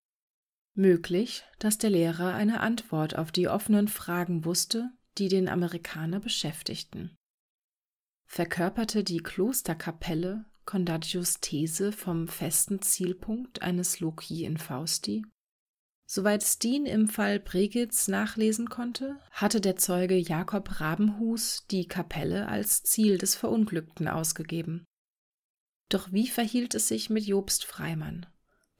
Möglich, 0.80 1.44
dass 1.58 1.76
der 1.76 1.90
Lehrer 1.90 2.32
eine 2.32 2.60
Antwort 2.60 3.18
auf 3.18 3.32
die 3.32 3.48
offenen 3.48 3.86
Fragen 3.86 4.46
wusste, 4.46 4.90
die 5.18 5.28
den 5.28 5.46
Amerikaner 5.46 6.20
beschäftigten. 6.20 7.14
Verkörperte 8.24 9.04
die 9.04 9.18
Klosterkapelle 9.18 10.46
Condaggios 10.64 11.40
These 11.40 11.92
vom 11.92 12.28
festen 12.28 12.80
Zielpunkt 12.80 13.60
eines 13.60 14.00
Loki 14.00 14.46
in 14.46 14.56
Fausti? 14.56 15.26
Soweit 16.06 16.42
Steen 16.42 16.86
im 16.86 17.08
Fall 17.08 17.40
Bregitz 17.40 18.08
nachlesen 18.08 18.70
konnte, 18.70 19.20
hatte 19.32 19.60
der 19.60 19.76
Zeuge 19.76 20.16
Jakob 20.16 20.80
Rabenhus 20.80 21.66
die 21.70 21.88
Kapelle 21.88 22.48
als 22.48 22.84
Ziel 22.84 23.18
des 23.18 23.34
Verunglückten 23.34 24.08
ausgegeben. 24.08 24.86
Doch 25.90 26.10
wie 26.10 26.28
verhielt 26.28 26.74
es 26.74 26.88
sich 26.88 27.10
mit 27.10 27.26
Jobst 27.26 27.66
Freimann? 27.66 28.24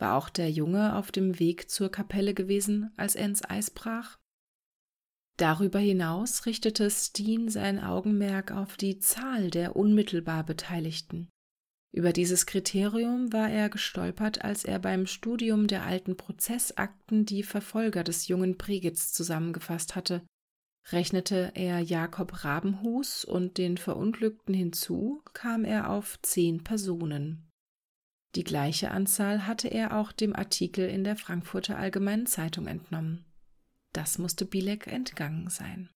War 0.01 0.17
auch 0.17 0.31
der 0.31 0.51
Junge 0.51 0.97
auf 0.97 1.13
dem 1.13 1.39
Weg 1.39 1.71
zur 1.71 1.91
Kapelle 1.91 2.33
gewesen, 2.33 2.91
als 2.97 3.15
er 3.15 3.27
ins 3.27 3.45
Eis 3.45 3.71
brach? 3.71 4.19
Darüber 5.37 5.79
hinaus 5.79 6.47
richtete 6.47 6.91
Steen 6.91 7.51
sein 7.51 7.79
Augenmerk 7.79 8.51
auf 8.51 8.79
die 8.79 8.99
Zahl 8.99 9.51
der 9.51 9.77
unmittelbar 9.77 10.45
Beteiligten. 10.45 11.29
Über 11.93 12.13
dieses 12.13 12.47
Kriterium 12.47 13.33
war 13.33 13.51
er 13.51 13.69
gestolpert, 13.69 14.43
als 14.43 14.65
er 14.65 14.79
beim 14.79 15.07
Studium 15.07 15.67
der 15.67 15.85
alten 15.85 16.17
Prozessakten 16.17 17.27
die 17.27 17.43
Verfolger 17.43 18.03
des 18.03 18.27
jungen 18.27 18.57
Pregitz 18.57 19.13
zusammengefasst 19.13 19.97
hatte. 19.97 20.23
Rechnete 20.93 21.53
er 21.55 21.81
Jakob 21.81 22.43
Rabenhus 22.45 23.27
und 23.27 23.59
den 23.59 23.77
Verunglückten 23.77 24.55
hinzu, 24.55 25.23
kam 25.35 25.65
er 25.65 25.91
auf 25.91 26.19
zehn 26.23 26.65
Personen. 26.65 27.50
Die 28.37 28.45
gleiche 28.45 28.91
Anzahl 28.93 29.47
hatte 29.47 29.69
er 29.69 29.97
auch 29.97 30.13
dem 30.13 30.37
Artikel 30.37 30.89
in 30.89 31.03
der 31.03 31.17
Frankfurter 31.17 31.77
Allgemeinen 31.77 32.27
Zeitung 32.27 32.67
entnommen. 32.67 33.25
Das 33.93 34.19
musste 34.19 34.47
Bilek 34.47 34.87
entgangen 34.87 35.51
sein. 35.51 35.91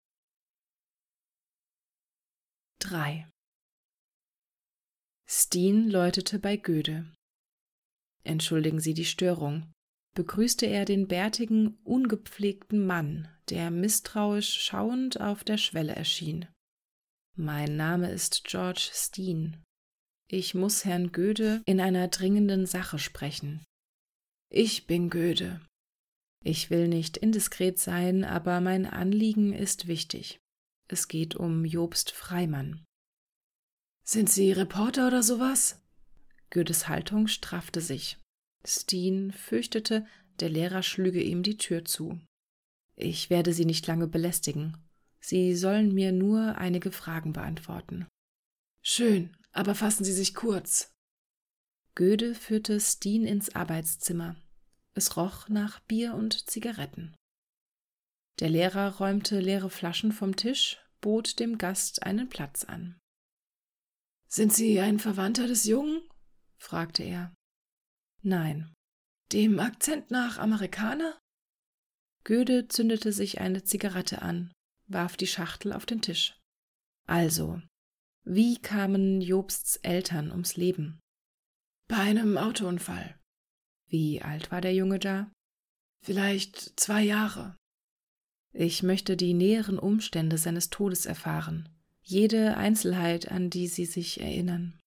3. 2.81 3.29
Steen 5.27 5.89
läutete 5.89 6.39
bei 6.39 6.57
Göde. 6.57 7.11
Entschuldigen 8.25 8.81
Sie 8.81 8.95
die 8.95 9.05
Störung, 9.05 9.73
begrüßte 10.15 10.67
er 10.67 10.85
den 10.85 11.07
bärtigen, 11.07 11.79
ungepflegten 11.85 12.85
Mann, 12.85 13.29
der 13.49 13.71
misstrauisch 13.71 14.61
schauend 14.61 15.21
auf 15.21 15.45
der 15.45 15.57
Schwelle 15.57 15.95
erschien. 15.95 16.47
Mein 17.37 17.77
Name 17.77 18.11
ist 18.11 18.45
George 18.45 18.91
Steen. 18.93 19.64
Ich 20.27 20.55
muss 20.55 20.85
Herrn 20.85 21.13
Göde 21.13 21.63
in 21.67 21.81
einer 21.81 22.09
dringenden 22.09 22.67
Sache 22.67 22.99
sprechen. 22.99 23.65
Ich 24.49 24.87
bin 24.87 25.11
Göde. 25.11 25.61
Ich 26.43 26.71
will 26.71 26.89
nicht 26.89 27.17
indiskret 27.17 27.79
sein, 27.79 28.25
aber 28.25 28.61
mein 28.61 28.87
Anliegen 28.87 29.53
ist 29.53 29.87
wichtig. 29.87 30.39
Es 30.89 31.09
geht 31.09 31.35
um 31.35 31.65
Jobst 31.65 32.11
Freimann. 32.11 32.85
Sind 34.05 34.31
Sie 34.31 34.53
Reporter 34.53 35.09
oder 35.09 35.23
sowas? 35.23 35.83
Goethes 36.51 36.89
Haltung 36.89 37.27
straffte 37.27 37.81
sich. 37.81 38.19
Steen 38.67 39.33
fürchtete, 39.33 40.07
der 40.41 40.51
Lehrer 40.51 40.83
schlüge 40.83 41.23
ihm 41.23 41.43
die 41.43 41.57
Tür 41.57 41.85
zu. 41.85 42.21
Ich 42.97 43.31
werde 43.31 43.53
Sie 43.53 43.65
nicht 43.65 43.87
lange 43.87 44.07
belästigen. 44.07 44.77
Sie 45.21 45.55
sollen 45.57 45.95
mir 45.95 46.13
nur 46.13 46.59
einige 46.59 46.93
Fragen 46.93 47.33
beantworten. 47.33 48.07
Schön, 48.83 49.35
aber 49.55 49.75
fassen 49.75 50.05
Sie 50.05 50.13
sich 50.13 50.35
kurz. 50.35 50.93
Göde 51.95 52.35
führte 52.35 52.81
Steen 52.81 53.25
ins 53.25 53.55
Arbeitszimmer. 53.55 54.37
Es 54.95 55.17
roch 55.17 55.49
nach 55.49 55.81
Bier 55.81 56.15
und 56.15 56.51
Zigaretten. 56.51 57.15
Der 58.41 58.51
Lehrer 58.51 58.97
räumte 58.97 59.39
leere 59.41 59.71
Flaschen 59.71 60.13
vom 60.13 60.35
Tisch, 60.35 60.81
bot 61.01 61.39
dem 61.39 61.57
Gast 61.57 62.03
einen 62.03 62.29
Platz 62.29 62.65
an. 62.65 62.99
Sind 64.29 64.53
Sie 64.53 64.81
ein 64.81 64.99
Verwandter 64.99 65.47
des 65.47 65.65
Jungen? 65.65 66.03
fragte 66.59 67.05
er. 67.05 67.33
Nein. 68.23 68.73
Dem 69.33 69.61
Akzent 69.61 70.11
nach 70.11 70.39
Amerikaner? 70.39 71.17
Göde 72.25 72.67
zündete 72.67 73.13
sich 73.13 73.41
eine 73.41 73.63
Zigarette 73.63 74.23
an, 74.23 74.53
warf 74.87 75.17
die 75.17 75.27
Schachtel 75.27 75.73
auf 75.73 75.87
den 75.87 76.01
Tisch. 76.01 76.37
Also, 77.07 77.61
wie 78.25 78.59
kamen 78.59 79.21
Jobsts 79.21 79.77
Eltern 79.77 80.31
ums 80.31 80.57
Leben? 80.57 81.01
Bei 81.89 81.99
einem 81.99 82.37
Autounfall. 82.39 83.19
Wie 83.89 84.23
alt 84.23 84.51
war 84.51 84.61
der 84.61 84.75
Junge 84.75 84.99
da? 84.99 85.31
Vielleicht 86.03 86.79
zwei 86.79 87.03
Jahre. 87.03 87.57
Ich 88.53 88.83
möchte 88.83 89.17
die 89.17 89.35
näheren 89.35 89.79
Umstände 89.79 90.39
seines 90.39 90.71
Todes 90.71 91.07
erfahren 91.07 91.69
jede 92.05 92.59
Einzelheit, 92.59 93.31
an 93.31 93.49
die 93.49 93.67
Sie 93.67 93.87
sich 93.87 94.21
erinnern. 94.21 94.79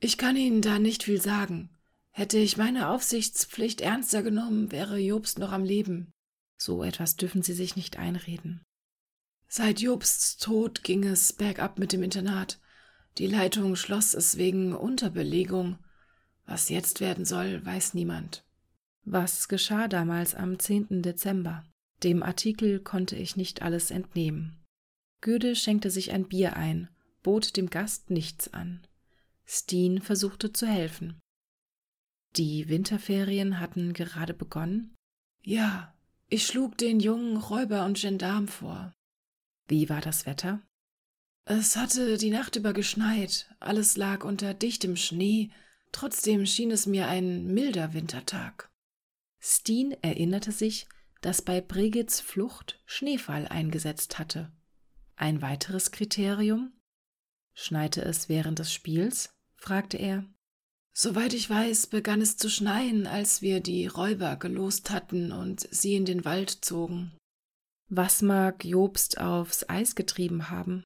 Ich 0.00 0.18
kann 0.18 0.36
Ihnen 0.36 0.60
da 0.60 0.80
nicht 0.80 1.04
viel 1.04 1.20
sagen. 1.20 1.70
Hätte 2.10 2.36
ich 2.36 2.56
meine 2.56 2.88
Aufsichtspflicht 2.88 3.80
ernster 3.80 4.22
genommen, 4.22 4.72
wäre 4.72 4.98
Jobst 4.98 5.38
noch 5.38 5.52
am 5.52 5.64
Leben. 5.64 6.10
So 6.60 6.82
etwas 6.82 7.16
dürfen 7.16 7.42
Sie 7.42 7.54
sich 7.54 7.76
nicht 7.76 7.96
einreden. 7.96 8.62
Seit 9.54 9.80
Jobsts 9.80 10.38
Tod 10.38 10.82
ging 10.82 11.04
es 11.04 11.34
bergab 11.34 11.78
mit 11.78 11.92
dem 11.92 12.02
Internat. 12.02 12.58
Die 13.18 13.26
Leitung 13.26 13.76
schloss 13.76 14.14
es 14.14 14.38
wegen 14.38 14.74
Unterbelegung. 14.74 15.76
Was 16.46 16.70
jetzt 16.70 17.00
werden 17.00 17.26
soll, 17.26 17.62
weiß 17.62 17.92
niemand. 17.92 18.46
Was 19.04 19.48
geschah 19.48 19.88
damals 19.88 20.34
am 20.34 20.58
10. 20.58 21.02
Dezember? 21.02 21.66
Dem 22.02 22.22
Artikel 22.22 22.80
konnte 22.80 23.14
ich 23.14 23.36
nicht 23.36 23.60
alles 23.60 23.90
entnehmen. 23.90 24.56
Göde 25.20 25.54
schenkte 25.54 25.90
sich 25.90 26.12
ein 26.12 26.28
Bier 26.28 26.56
ein, 26.56 26.88
bot 27.22 27.58
dem 27.58 27.68
Gast 27.68 28.08
nichts 28.08 28.54
an. 28.54 28.86
Steen 29.44 30.00
versuchte 30.00 30.54
zu 30.54 30.66
helfen. 30.66 31.20
Die 32.36 32.70
Winterferien 32.70 33.60
hatten 33.60 33.92
gerade 33.92 34.32
begonnen? 34.32 34.94
Ja, 35.42 35.94
ich 36.30 36.46
schlug 36.46 36.78
den 36.78 37.00
jungen 37.00 37.36
Räuber 37.36 37.84
und 37.84 38.00
Gendarm 38.00 38.48
vor. 38.48 38.94
Wie 39.72 39.88
war 39.88 40.02
das 40.02 40.26
Wetter? 40.26 40.60
Es 41.46 41.76
hatte 41.76 42.18
die 42.18 42.28
Nacht 42.28 42.56
über 42.56 42.74
geschneit, 42.74 43.48
alles 43.58 43.96
lag 43.96 44.22
unter 44.22 44.52
dichtem 44.52 44.96
Schnee, 44.96 45.50
trotzdem 45.92 46.44
schien 46.44 46.70
es 46.70 46.84
mir 46.84 47.08
ein 47.08 47.46
milder 47.46 47.94
Wintertag. 47.94 48.70
Steen 49.40 49.92
erinnerte 50.02 50.52
sich, 50.52 50.86
dass 51.22 51.40
bei 51.40 51.62
Brigits 51.62 52.20
Flucht 52.20 52.82
Schneefall 52.84 53.48
eingesetzt 53.48 54.18
hatte. 54.18 54.52
Ein 55.16 55.40
weiteres 55.40 55.90
Kriterium? 55.90 56.74
Schneite 57.54 58.02
es 58.02 58.28
während 58.28 58.58
des 58.58 58.74
Spiels? 58.74 59.34
fragte 59.56 59.96
er. 59.96 60.26
Soweit 60.92 61.32
ich 61.32 61.48
weiß, 61.48 61.86
begann 61.86 62.20
es 62.20 62.36
zu 62.36 62.50
schneien, 62.50 63.06
als 63.06 63.40
wir 63.40 63.60
die 63.60 63.86
Räuber 63.86 64.36
gelost 64.36 64.90
hatten 64.90 65.32
und 65.32 65.66
sie 65.70 65.94
in 65.94 66.04
den 66.04 66.26
Wald 66.26 66.50
zogen. 66.62 67.16
Was 67.94 68.22
mag 68.22 68.64
Jobst 68.64 69.18
aufs 69.20 69.68
Eis 69.68 69.94
getrieben 69.94 70.48
haben? 70.48 70.82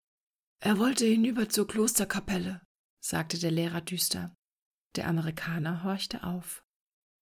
Er 0.58 0.80
wollte 0.80 1.04
hinüber 1.04 1.48
zur 1.48 1.68
Klosterkapelle, 1.68 2.60
sagte 2.98 3.38
der 3.38 3.52
Lehrer 3.52 3.80
düster. 3.80 4.34
Der 4.96 5.06
Amerikaner 5.06 5.84
horchte 5.84 6.25
auf. 6.25 6.64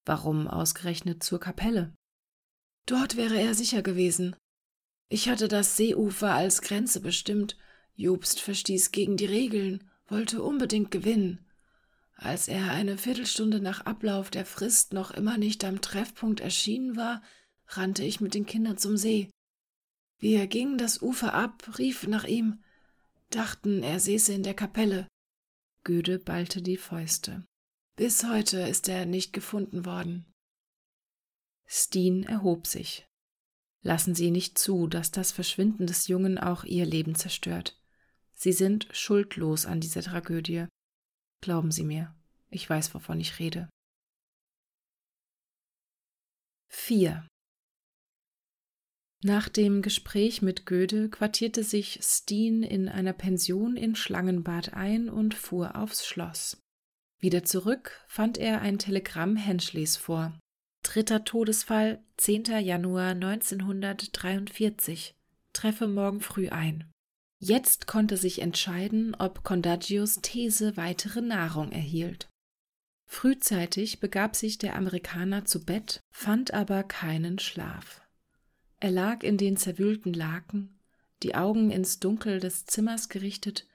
Warum 0.06 0.48
ausgerechnet 0.48 1.22
zur 1.22 1.38
Kapelle? 1.38 1.92
Dort 2.86 3.18
wäre 3.18 3.38
er 3.38 3.54
sicher 3.54 3.82
gewesen. 3.82 4.34
Ich 5.10 5.28
hatte 5.28 5.48
das 5.48 5.76
Seeufer 5.76 6.32
als 6.32 6.62
Grenze 6.62 7.00
bestimmt. 7.00 7.58
Jobst 7.94 8.40
verstieß 8.40 8.90
gegen 8.90 9.18
die 9.18 9.26
Regeln, 9.26 9.90
wollte 10.06 10.42
unbedingt 10.42 10.92
gewinnen. 10.92 11.46
Als 12.16 12.48
er 12.48 12.70
eine 12.70 12.96
Viertelstunde 12.96 13.60
nach 13.60 13.84
Ablauf 13.84 14.30
der 14.30 14.46
Frist 14.46 14.94
noch 14.94 15.10
immer 15.10 15.36
nicht 15.36 15.62
am 15.62 15.82
Treffpunkt 15.82 16.40
erschienen 16.40 16.96
war, 16.96 17.20
rannte 17.68 18.02
ich 18.02 18.22
mit 18.22 18.32
den 18.32 18.46
Kindern 18.46 18.78
zum 18.78 18.96
See. 18.96 19.28
Wir 20.24 20.46
gingen 20.46 20.78
das 20.78 21.02
Ufer 21.02 21.34
ab, 21.34 21.76
riefen 21.76 22.08
nach 22.08 22.24
ihm, 22.24 22.64
dachten, 23.28 23.82
er 23.82 24.00
säße 24.00 24.32
in 24.32 24.42
der 24.42 24.54
Kapelle. 24.54 25.06
Göde 25.82 26.18
ballte 26.18 26.62
die 26.62 26.78
Fäuste. 26.78 27.44
Bis 27.96 28.24
heute 28.24 28.60
ist 28.60 28.88
er 28.88 29.04
nicht 29.04 29.34
gefunden 29.34 29.84
worden. 29.84 30.24
Steen 31.66 32.22
erhob 32.22 32.66
sich. 32.66 33.06
Lassen 33.82 34.14
Sie 34.14 34.30
nicht 34.30 34.56
zu, 34.56 34.86
dass 34.86 35.10
das 35.10 35.30
Verschwinden 35.30 35.86
des 35.86 36.08
Jungen 36.08 36.38
auch 36.38 36.64
Ihr 36.64 36.86
Leben 36.86 37.14
zerstört. 37.14 37.78
Sie 38.32 38.54
sind 38.54 38.88
schuldlos 38.92 39.66
an 39.66 39.82
dieser 39.82 40.00
Tragödie. 40.00 40.68
Glauben 41.42 41.70
Sie 41.70 41.84
mir, 41.84 42.16
ich 42.48 42.70
weiß, 42.70 42.94
wovon 42.94 43.20
ich 43.20 43.40
rede. 43.40 43.68
4. 46.68 47.28
Nach 49.26 49.48
dem 49.48 49.80
Gespräch 49.80 50.42
mit 50.42 50.66
Göde 50.66 51.08
quartierte 51.08 51.64
sich 51.64 51.98
Steen 52.02 52.62
in 52.62 52.90
einer 52.90 53.14
Pension 53.14 53.74
in 53.74 53.96
Schlangenbad 53.96 54.74
ein 54.74 55.08
und 55.08 55.32
fuhr 55.32 55.76
aufs 55.76 56.06
Schloss. 56.06 56.62
Wieder 57.20 57.42
zurück 57.42 58.04
fand 58.06 58.36
er 58.36 58.60
ein 58.60 58.78
Telegramm 58.78 59.36
Henschleys 59.36 59.96
vor. 59.96 60.38
Dritter 60.82 61.24
Todesfall, 61.24 62.04
10. 62.18 62.60
Januar 62.60 63.12
1943. 63.12 65.14
Treffe 65.54 65.88
morgen 65.88 66.20
früh 66.20 66.50
ein. 66.50 66.92
Jetzt 67.38 67.86
konnte 67.86 68.18
sich 68.18 68.42
entscheiden, 68.42 69.14
ob 69.14 69.42
Condagios 69.42 70.20
These 70.20 70.76
weitere 70.76 71.22
Nahrung 71.22 71.72
erhielt. 71.72 72.28
Frühzeitig 73.06 74.00
begab 74.00 74.36
sich 74.36 74.58
der 74.58 74.76
Amerikaner 74.76 75.46
zu 75.46 75.64
Bett, 75.64 76.02
fand 76.10 76.52
aber 76.52 76.82
keinen 76.82 77.38
Schlaf. 77.38 78.03
Er 78.84 78.90
lag 78.90 79.22
in 79.22 79.38
den 79.38 79.56
zerwühlten 79.56 80.12
Laken, 80.12 80.78
die 81.22 81.34
Augen 81.34 81.70
ins 81.70 82.00
Dunkel 82.00 82.38
des 82.38 82.66
Zimmers 82.66 83.08
gerichtet, 83.08 83.66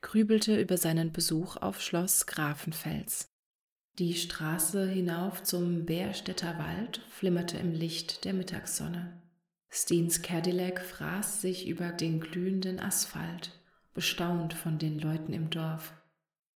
grübelte 0.00 0.60
über 0.60 0.76
seinen 0.76 1.10
Besuch 1.10 1.56
auf 1.56 1.80
Schloss 1.80 2.26
Grafenfels. 2.26 3.32
Die 3.98 4.14
Straße 4.14 4.86
hinauf 4.88 5.42
zum 5.42 5.86
Bärstädter 5.86 6.56
Wald 6.56 6.98
flimmerte 7.10 7.58
im 7.58 7.72
Licht 7.72 8.24
der 8.24 8.32
Mittagssonne. 8.32 9.20
Steens 9.70 10.22
Cadillac 10.22 10.80
fraß 10.82 11.40
sich 11.40 11.66
über 11.66 11.90
den 11.90 12.20
glühenden 12.20 12.78
Asphalt, 12.78 13.60
bestaunt 13.92 14.54
von 14.54 14.78
den 14.78 15.00
Leuten 15.00 15.32
im 15.32 15.50
Dorf. 15.50 15.92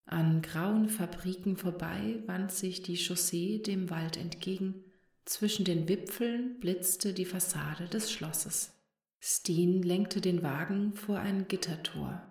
An 0.07 0.41
grauen 0.41 0.89
Fabriken 0.89 1.57
vorbei 1.57 2.23
wand 2.27 2.53
sich 2.53 2.81
die 2.81 2.97
Chaussee 2.97 3.59
dem 3.59 3.91
Wald 3.91 4.17
entgegen, 4.17 4.85
zwischen 5.29 5.65
den 5.65 5.89
Wipfeln 5.89 6.59
blitzte 6.61 7.13
die 7.13 7.25
Fassade 7.25 7.89
des 7.89 8.11
Schlosses. 8.11 8.73
Steen 9.21 9.83
lenkte 9.83 10.21
den 10.21 10.43
Wagen 10.43 10.95
vor 10.95 11.19
ein 11.19 11.49
Gittertor. 11.49 12.23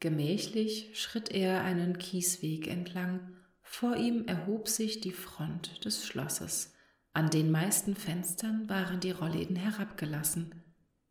Gemächlich 0.00 0.90
schritt 1.00 1.30
er 1.30 1.62
einen 1.62 1.98
Kiesweg 1.98 2.68
entlang, 2.68 3.32
vor 3.62 3.96
ihm 3.96 4.26
erhob 4.26 4.68
sich 4.68 5.00
die 5.00 5.12
Front 5.12 5.84
des 5.84 6.06
Schlosses. 6.06 6.74
An 7.12 7.30
den 7.30 7.50
meisten 7.50 7.96
Fenstern 7.96 8.68
waren 8.68 9.00
die 9.00 9.10
Rollläden 9.10 9.56
herabgelassen, 9.56 10.54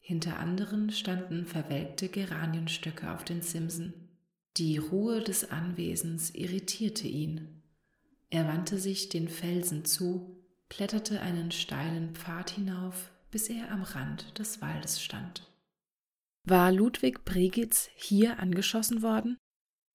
hinter 0.07 0.37
anderen 0.37 0.91
standen 0.91 1.47
verwelkte 1.47 2.09
Geranienstöcke 2.09 3.11
auf 3.11 3.23
den 3.23 3.41
Simsen. 3.41 4.07
Die 4.55 4.77
Ruhe 4.77 5.19
des 5.19 5.49
Anwesens 5.49 6.29
irritierte 6.29 7.07
ihn. 7.07 7.63
Er 8.29 8.47
wandte 8.47 8.77
sich 8.77 9.09
den 9.09 9.27
Felsen 9.27 9.83
zu, 9.83 10.44
kletterte 10.69 11.21
einen 11.21 11.51
steilen 11.51 12.15
Pfad 12.15 12.51
hinauf, 12.51 13.11
bis 13.31 13.49
er 13.49 13.71
am 13.71 13.83
Rand 13.83 14.37
des 14.39 14.61
Waldes 14.61 15.01
stand. 15.01 15.49
War 16.43 16.71
Ludwig 16.71 17.25
Bregitz 17.25 17.89
hier 17.95 18.39
angeschossen 18.39 19.01
worden? 19.01 19.37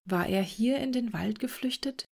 War 0.05 0.27
er 0.27 0.43
hier 0.43 0.79
in 0.79 0.93
den 0.93 1.13
Wald 1.13 1.39
geflüchtet? 1.39 2.05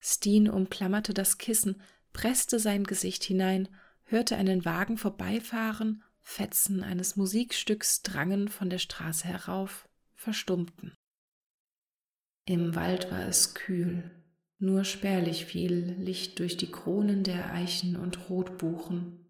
Steen 0.00 0.48
umklammerte 0.48 1.14
das 1.14 1.38
Kissen, 1.38 1.80
presste 2.12 2.58
sein 2.58 2.84
Gesicht 2.84 3.22
hinein, 3.22 3.68
hörte 4.04 4.36
einen 4.36 4.64
Wagen 4.64 4.98
vorbeifahren, 4.98 6.02
Fetzen 6.20 6.82
eines 6.82 7.16
Musikstücks 7.16 8.02
drangen 8.02 8.48
von 8.48 8.70
der 8.70 8.78
Straße 8.78 9.26
herauf, 9.26 9.88
verstummten. 10.14 10.94
Im 12.44 12.74
Wald 12.74 13.10
war 13.10 13.26
es 13.26 13.54
kühl, 13.54 14.10
nur 14.62 14.84
spärlich 14.84 15.44
fiel 15.44 15.96
Licht 15.98 16.38
durch 16.38 16.56
die 16.56 16.70
Kronen 16.70 17.24
der 17.24 17.52
Eichen 17.52 17.96
und 17.96 18.30
Rotbuchen. 18.30 19.26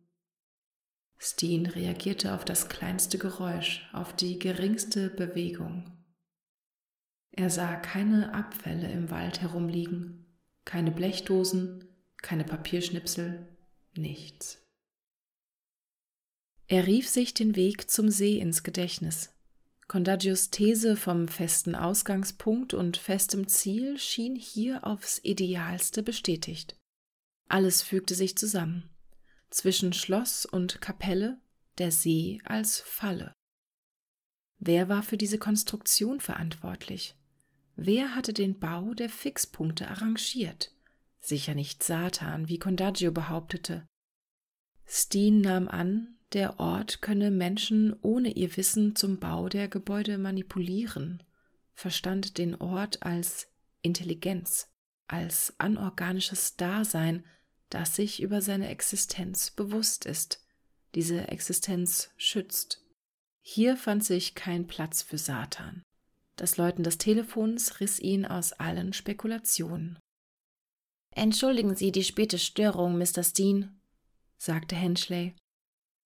Steen 1.18 1.64
reagierte 1.64 2.34
auf 2.34 2.44
das 2.44 2.68
kleinste 2.68 3.16
Geräusch, 3.16 3.88
auf 3.94 4.14
die 4.14 4.38
geringste 4.38 5.08
Bewegung. 5.08 5.90
Er 7.30 7.48
sah 7.48 7.76
keine 7.76 8.34
Abfälle 8.34 8.92
im 8.92 9.10
Wald 9.10 9.40
herumliegen, 9.40 10.26
keine 10.66 10.90
Blechdosen, 10.90 11.88
keine 12.18 12.44
Papierschnipsel, 12.44 13.48
nichts. 13.96 14.62
Er 16.66 16.86
rief 16.86 17.08
sich 17.08 17.32
den 17.32 17.56
Weg 17.56 17.90
zum 17.90 18.10
See 18.10 18.38
ins 18.38 18.62
Gedächtnis. 18.62 19.30
Condagios 19.92 20.48
These 20.48 20.96
vom 20.96 21.28
festen 21.28 21.74
Ausgangspunkt 21.74 22.72
und 22.72 22.96
festem 22.96 23.46
Ziel 23.46 23.98
schien 23.98 24.36
hier 24.36 24.86
aufs 24.86 25.20
Idealste 25.22 26.02
bestätigt. 26.02 26.78
Alles 27.46 27.82
fügte 27.82 28.14
sich 28.14 28.38
zusammen. 28.38 28.88
Zwischen 29.50 29.92
Schloss 29.92 30.46
und 30.46 30.80
Kapelle 30.80 31.38
der 31.76 31.92
See 31.92 32.40
als 32.46 32.80
Falle. 32.80 33.34
Wer 34.58 34.88
war 34.88 35.02
für 35.02 35.18
diese 35.18 35.36
Konstruktion 35.36 36.20
verantwortlich? 36.20 37.14
Wer 37.76 38.14
hatte 38.14 38.32
den 38.32 38.58
Bau 38.58 38.94
der 38.94 39.10
Fixpunkte 39.10 39.88
arrangiert? 39.88 40.74
Sicher 41.20 41.54
nicht 41.54 41.82
Satan, 41.82 42.48
wie 42.48 42.58
Condagio 42.58 43.12
behauptete. 43.12 43.86
Steen 44.86 45.42
nahm 45.42 45.68
an, 45.68 46.16
der 46.32 46.60
Ort 46.60 47.02
könne 47.02 47.30
Menschen 47.30 47.94
ohne 48.02 48.30
ihr 48.30 48.56
Wissen 48.56 48.96
zum 48.96 49.18
Bau 49.18 49.48
der 49.48 49.68
Gebäude 49.68 50.18
manipulieren, 50.18 51.22
verstand 51.74 52.38
den 52.38 52.54
Ort 52.54 53.02
als 53.02 53.48
Intelligenz, 53.82 54.70
als 55.08 55.54
anorganisches 55.58 56.56
Dasein, 56.56 57.24
das 57.70 57.96
sich 57.96 58.22
über 58.22 58.40
seine 58.40 58.68
Existenz 58.68 59.50
bewusst 59.50 60.06
ist, 60.06 60.44
diese 60.94 61.28
Existenz 61.28 62.10
schützt. 62.16 62.84
Hier 63.40 63.76
fand 63.76 64.04
sich 64.04 64.34
kein 64.34 64.66
Platz 64.66 65.02
für 65.02 65.18
Satan. 65.18 65.82
Das 66.36 66.56
Läuten 66.56 66.82
des 66.82 66.98
Telefons 66.98 67.80
riss 67.80 67.98
ihn 67.98 68.24
aus 68.24 68.52
allen 68.52 68.92
Spekulationen. 68.92 69.98
Entschuldigen 71.10 71.74
Sie 71.74 71.92
die 71.92 72.04
späte 72.04 72.38
Störung, 72.38 72.96
Mr. 72.96 73.22
Steen, 73.22 73.80
sagte 74.38 74.76
Henschley. 74.76 75.34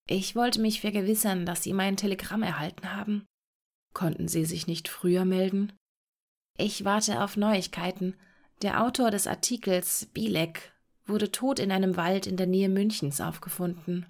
Ich 0.08 0.36
wollte 0.36 0.60
mich 0.60 0.80
vergewissern, 0.80 1.46
dass 1.46 1.62
Sie 1.62 1.72
mein 1.72 1.96
Telegramm 1.96 2.42
erhalten 2.42 2.94
haben. 2.94 3.26
Konnten 3.92 4.28
Sie 4.28 4.44
sich 4.44 4.66
nicht 4.66 4.88
früher 4.88 5.24
melden? 5.24 5.72
Ich 6.56 6.84
warte 6.84 7.22
auf 7.22 7.36
Neuigkeiten. 7.36 8.14
Der 8.62 8.82
Autor 8.82 9.10
des 9.10 9.26
Artikels, 9.26 10.06
Bilek, 10.12 10.72
wurde 11.06 11.32
tot 11.32 11.58
in 11.58 11.72
einem 11.72 11.96
Wald 11.96 12.26
in 12.26 12.36
der 12.36 12.46
Nähe 12.46 12.68
Münchens 12.68 13.20
aufgefunden. 13.20 14.06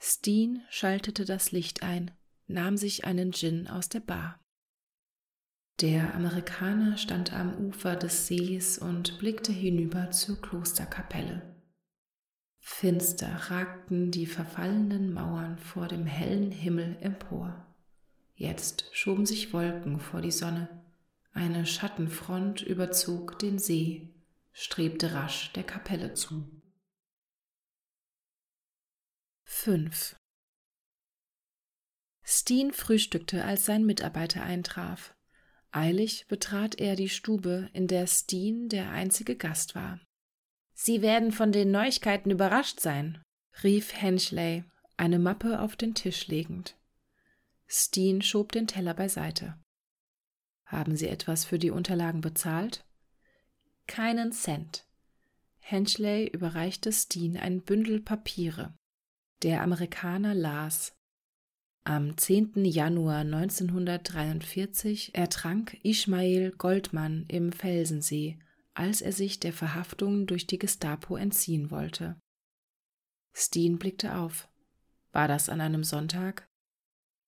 Steen 0.00 0.62
schaltete 0.70 1.24
das 1.24 1.52
Licht 1.52 1.82
ein, 1.82 2.12
nahm 2.46 2.76
sich 2.76 3.04
einen 3.04 3.32
Gin 3.32 3.66
aus 3.66 3.88
der 3.88 4.00
Bar. 4.00 4.40
Der 5.80 6.14
Amerikaner 6.14 6.98
stand 6.98 7.32
am 7.32 7.56
Ufer 7.56 7.96
des 7.96 8.26
Sees 8.26 8.78
und 8.78 9.18
blickte 9.18 9.52
hinüber 9.52 10.10
zur 10.10 10.40
Klosterkapelle. 10.40 11.57
Finster 12.70 13.50
ragten 13.50 14.12
die 14.12 14.26
verfallenen 14.26 15.12
Mauern 15.12 15.58
vor 15.58 15.88
dem 15.88 16.06
hellen 16.06 16.52
Himmel 16.52 16.96
empor. 17.00 17.66
Jetzt 18.36 18.88
schoben 18.92 19.26
sich 19.26 19.52
Wolken 19.52 19.98
vor 19.98 20.20
die 20.20 20.30
Sonne, 20.30 20.68
eine 21.32 21.66
Schattenfront 21.66 22.62
überzog 22.62 23.36
den 23.40 23.58
See, 23.58 24.14
strebte 24.52 25.12
rasch 25.12 25.52
der 25.54 25.64
Kapelle 25.64 26.14
zu. 26.14 26.48
5. 29.42 30.14
Steen 32.22 32.72
frühstückte, 32.72 33.44
als 33.44 33.64
sein 33.64 33.86
Mitarbeiter 33.86 34.44
eintraf. 34.44 35.16
Eilig 35.72 36.28
betrat 36.28 36.78
er 36.78 36.94
die 36.94 37.08
Stube, 37.08 37.70
in 37.72 37.88
der 37.88 38.06
Steen 38.06 38.68
der 38.68 38.90
einzige 38.90 39.34
Gast 39.36 39.74
war. 39.74 39.98
Sie 40.80 41.02
werden 41.02 41.32
von 41.32 41.50
den 41.50 41.72
Neuigkeiten 41.72 42.30
überrascht 42.30 42.78
sein, 42.78 43.20
rief 43.64 44.00
Henchley, 44.00 44.62
eine 44.96 45.18
Mappe 45.18 45.60
auf 45.60 45.74
den 45.74 45.92
Tisch 45.92 46.28
legend. 46.28 46.76
Steen 47.66 48.22
schob 48.22 48.52
den 48.52 48.68
Teller 48.68 48.94
beiseite. 48.94 49.58
Haben 50.66 50.94
Sie 50.94 51.08
etwas 51.08 51.44
für 51.44 51.58
die 51.58 51.72
Unterlagen 51.72 52.20
bezahlt? 52.20 52.84
Keinen 53.88 54.30
Cent. 54.30 54.86
Henchley 55.58 56.28
überreichte 56.28 56.92
Steen 56.92 57.36
ein 57.36 57.60
Bündel 57.62 58.00
Papiere. 58.00 58.72
Der 59.42 59.62
Amerikaner 59.62 60.32
las 60.32 60.94
am 61.82 62.16
10. 62.16 62.64
Januar 62.64 63.22
1943 63.22 65.16
ertrank 65.16 65.76
Ismail 65.82 66.52
Goldmann 66.52 67.24
im 67.26 67.50
Felsensee, 67.50 68.38
als 68.78 69.00
er 69.00 69.12
sich 69.12 69.40
der 69.40 69.52
Verhaftung 69.52 70.26
durch 70.26 70.46
die 70.46 70.58
Gestapo 70.58 71.16
entziehen 71.16 71.70
wollte. 71.70 72.18
Steen 73.34 73.78
blickte 73.78 74.16
auf. 74.16 74.48
War 75.12 75.28
das 75.28 75.48
an 75.48 75.60
einem 75.60 75.84
Sonntag? 75.84 76.46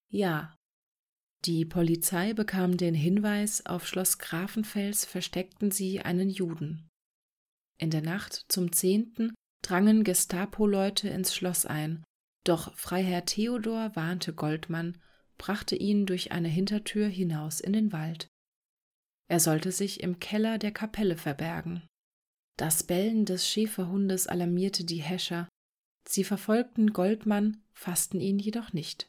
Ja. 0.08 0.56
Die 1.44 1.64
Polizei 1.64 2.34
bekam 2.34 2.76
den 2.76 2.94
Hinweis, 2.94 3.64
auf 3.64 3.86
Schloss 3.86 4.18
Grafenfels 4.18 5.04
versteckten 5.04 5.70
sie 5.70 6.00
einen 6.00 6.28
Juden. 6.28 6.88
In 7.78 7.90
der 7.90 8.02
Nacht 8.02 8.44
zum 8.48 8.72
10. 8.72 9.32
drangen 9.62 10.04
Gestapo-Leute 10.04 11.08
ins 11.08 11.34
Schloss 11.34 11.64
ein 11.64 12.04
doch 12.44 12.74
Freiherr 12.76 13.24
Theodor 13.24 13.94
warnte 13.94 14.32
Goldmann, 14.32 14.98
brachte 15.36 15.76
ihn 15.76 16.06
durch 16.06 16.32
eine 16.32 16.48
Hintertür 16.48 17.06
hinaus 17.06 17.60
in 17.60 17.72
den 17.72 17.92
Wald. 17.92 18.28
Er 19.30 19.38
sollte 19.38 19.70
sich 19.70 20.00
im 20.00 20.18
Keller 20.18 20.58
der 20.58 20.72
Kapelle 20.72 21.16
verbergen. 21.16 21.86
Das 22.56 22.82
Bellen 22.82 23.24
des 23.24 23.48
Schäferhundes 23.48 24.26
alarmierte 24.26 24.82
die 24.82 25.02
Häscher. 25.02 25.48
Sie 26.04 26.24
verfolgten 26.24 26.92
Goldmann, 26.92 27.62
fassten 27.72 28.20
ihn 28.20 28.40
jedoch 28.40 28.72
nicht. 28.72 29.08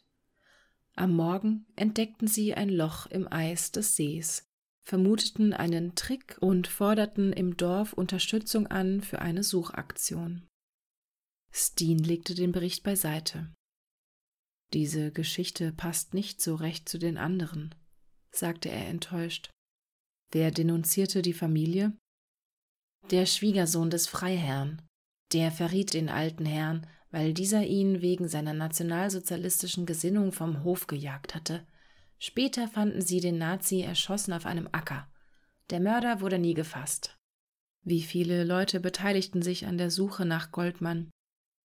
Am 0.95 1.15
Morgen 1.15 1.65
entdeckten 1.75 2.27
sie 2.27 2.53
ein 2.53 2.69
Loch 2.69 3.07
im 3.07 3.27
Eis 3.33 3.71
des 3.71 3.95
Sees, 3.95 4.45
vermuteten 4.83 5.53
einen 5.53 5.95
Trick 5.95 6.37
und 6.39 6.67
forderten 6.67 7.33
im 7.33 7.57
Dorf 7.57 7.91
Unterstützung 7.93 8.67
an 8.67 9.01
für 9.01 9.23
eine 9.23 9.41
Suchaktion. 9.41 10.47
Steen 11.51 11.97
legte 11.97 12.35
den 12.35 12.51
Bericht 12.51 12.83
beiseite. 12.83 13.51
Diese 14.71 15.11
Geschichte 15.11 15.71
passt 15.71 16.13
nicht 16.13 16.43
so 16.43 16.53
recht 16.53 16.87
zu 16.87 16.99
den 16.99 17.17
anderen, 17.17 17.73
sagte 18.29 18.69
er 18.69 18.87
enttäuscht. 18.87 19.49
Wer 20.31 20.51
denunzierte 20.51 21.21
die 21.21 21.33
Familie? 21.33 21.91
Der 23.09 23.25
Schwiegersohn 23.25 23.89
des 23.89 24.07
Freiherrn. 24.07 24.81
Der 25.33 25.51
verriet 25.51 25.93
den 25.93 26.07
alten 26.07 26.45
Herrn, 26.45 26.87
weil 27.09 27.33
dieser 27.33 27.65
ihn 27.65 28.01
wegen 28.01 28.29
seiner 28.29 28.53
nationalsozialistischen 28.53 29.85
Gesinnung 29.85 30.31
vom 30.31 30.63
Hof 30.63 30.87
gejagt 30.87 31.35
hatte. 31.35 31.65
Später 32.17 32.69
fanden 32.69 33.01
sie 33.01 33.19
den 33.19 33.37
Nazi 33.37 33.81
erschossen 33.81 34.31
auf 34.31 34.45
einem 34.45 34.69
Acker. 34.71 35.09
Der 35.69 35.81
Mörder 35.81 36.21
wurde 36.21 36.39
nie 36.39 36.53
gefasst. 36.53 37.17
Wie 37.83 38.01
viele 38.01 38.43
Leute 38.45 38.79
beteiligten 38.79 39.41
sich 39.41 39.65
an 39.65 39.77
der 39.77 39.91
Suche 39.91 40.25
nach 40.25 40.51
Goldmann? 40.51 41.09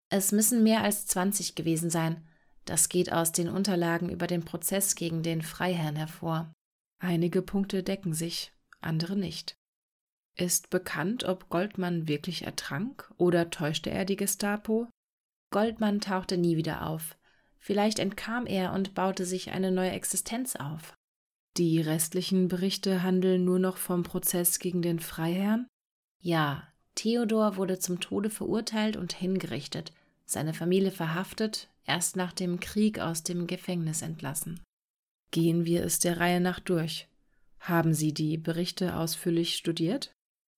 Es 0.08 0.32
müssen 0.32 0.62
mehr 0.62 0.82
als 0.82 1.06
20 1.06 1.54
gewesen 1.54 1.90
sein. 1.90 2.26
Das 2.64 2.88
geht 2.88 3.12
aus 3.12 3.30
den 3.30 3.48
Unterlagen 3.48 4.08
über 4.08 4.26
den 4.26 4.44
Prozess 4.44 4.96
gegen 4.96 5.22
den 5.22 5.42
Freiherrn 5.42 5.94
hervor. 5.94 6.52
Einige 6.98 7.42
Punkte 7.42 7.82
decken 7.82 8.14
sich, 8.14 8.52
andere 8.80 9.16
nicht. 9.16 9.56
Ist 10.36 10.70
bekannt, 10.70 11.24
ob 11.24 11.48
Goldmann 11.48 12.08
wirklich 12.08 12.44
ertrank 12.44 13.10
oder 13.16 13.50
täuschte 13.50 13.90
er 13.90 14.04
die 14.04 14.16
Gestapo? 14.16 14.88
Goldmann 15.50 16.00
tauchte 16.00 16.36
nie 16.36 16.56
wieder 16.56 16.86
auf. 16.86 17.16
Vielleicht 17.58 17.98
entkam 17.98 18.46
er 18.46 18.72
und 18.72 18.94
baute 18.94 19.24
sich 19.24 19.50
eine 19.50 19.72
neue 19.72 19.90
Existenz 19.90 20.56
auf. 20.56 20.94
Die 21.56 21.80
restlichen 21.80 22.48
Berichte 22.48 23.02
handeln 23.02 23.44
nur 23.44 23.58
noch 23.58 23.78
vom 23.78 24.02
Prozess 24.02 24.58
gegen 24.58 24.82
den 24.82 25.00
Freiherrn? 25.00 25.66
Ja, 26.20 26.68
Theodor 26.94 27.56
wurde 27.56 27.78
zum 27.78 28.00
Tode 28.00 28.30
verurteilt 28.30 28.96
und 28.96 29.12
hingerichtet, 29.14 29.92
seine 30.26 30.54
Familie 30.54 30.90
verhaftet, 30.90 31.68
erst 31.84 32.16
nach 32.16 32.32
dem 32.32 32.60
Krieg 32.60 32.98
aus 32.98 33.22
dem 33.22 33.46
Gefängnis 33.46 34.02
entlassen. 34.02 34.60
Gehen 35.30 35.64
wir 35.64 35.84
es 35.84 35.98
der 35.98 36.18
Reihe 36.18 36.40
nach 36.40 36.60
durch. 36.60 37.08
Haben 37.60 37.94
Sie 37.94 38.14
die 38.14 38.38
Berichte 38.38 38.96
ausführlich 38.96 39.56
studiert? 39.56 40.12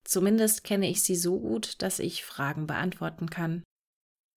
Zumindest 0.05 0.65
kenne 0.65 0.89
ich 0.89 1.03
sie 1.03 1.17
so 1.17 1.39
gut, 1.39 1.83
dass 1.83 1.99
ich 1.99 2.25
Fragen 2.25 2.67
beantworten 2.67 3.29
kann. 3.29 3.63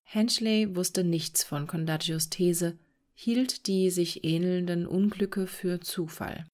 Henchley 0.03 0.75
wusste 0.75 1.05
nichts 1.05 1.43
von 1.43 1.67
Condagios 1.67 2.29
These, 2.29 2.77
hielt 3.13 3.67
die 3.67 3.89
sich 3.89 4.25
ähnelnden 4.25 4.85
Unglücke 4.85 5.47
für 5.47 5.79
Zufall. 5.79 6.45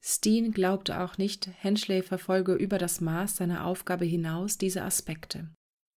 Steen 0.00 0.52
glaubte 0.52 1.00
auch 1.00 1.18
nicht, 1.18 1.50
Henchley 1.60 2.02
verfolge 2.02 2.54
über 2.54 2.78
das 2.78 3.00
Maß 3.02 3.36
seiner 3.36 3.66
Aufgabe 3.66 4.06
hinaus 4.06 4.56
diese 4.56 4.82
Aspekte. 4.82 5.50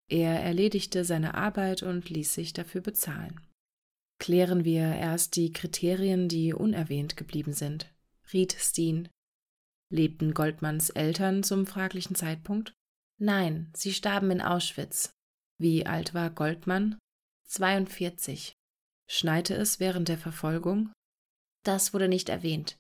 Er 0.08 0.42
erledigte 0.42 1.06
seine 1.06 1.36
Arbeit 1.36 1.84
und 1.84 2.10
ließ 2.10 2.34
sich 2.34 2.54
dafür 2.54 2.82
bezahlen. 2.82 3.40
Klären 4.18 4.66
wir 4.66 4.82
erst 4.82 5.36
die 5.36 5.54
Kriterien, 5.54 6.28
die 6.28 6.54
unerwähnt 6.54 7.16
geblieben 7.16 7.54
sind, 7.54 7.94
riet 8.34 8.54
Steen. 8.58 9.08
Lebten 9.92 10.34
Goldmanns 10.34 10.90
Eltern 10.92 11.44
zum 11.44 11.66
fraglichen 11.66 12.16
Zeitpunkt? 12.16 12.74
Nein, 13.18 13.72
sie 13.76 13.94
starben 13.94 14.32
in 14.32 14.42
Auschwitz. 14.42 15.12
Wie 15.58 15.86
alt 15.86 16.14
war 16.14 16.30
Goldmann? 16.30 17.00
42. 17.46 18.54
Schneite 19.08 19.56
es 19.56 19.80
während 19.80 20.08
der 20.08 20.18
Verfolgung? 20.18 20.92
Das 21.64 21.94
wurde 21.94 22.08
nicht 22.08 22.30
erwähnt. 22.30 22.78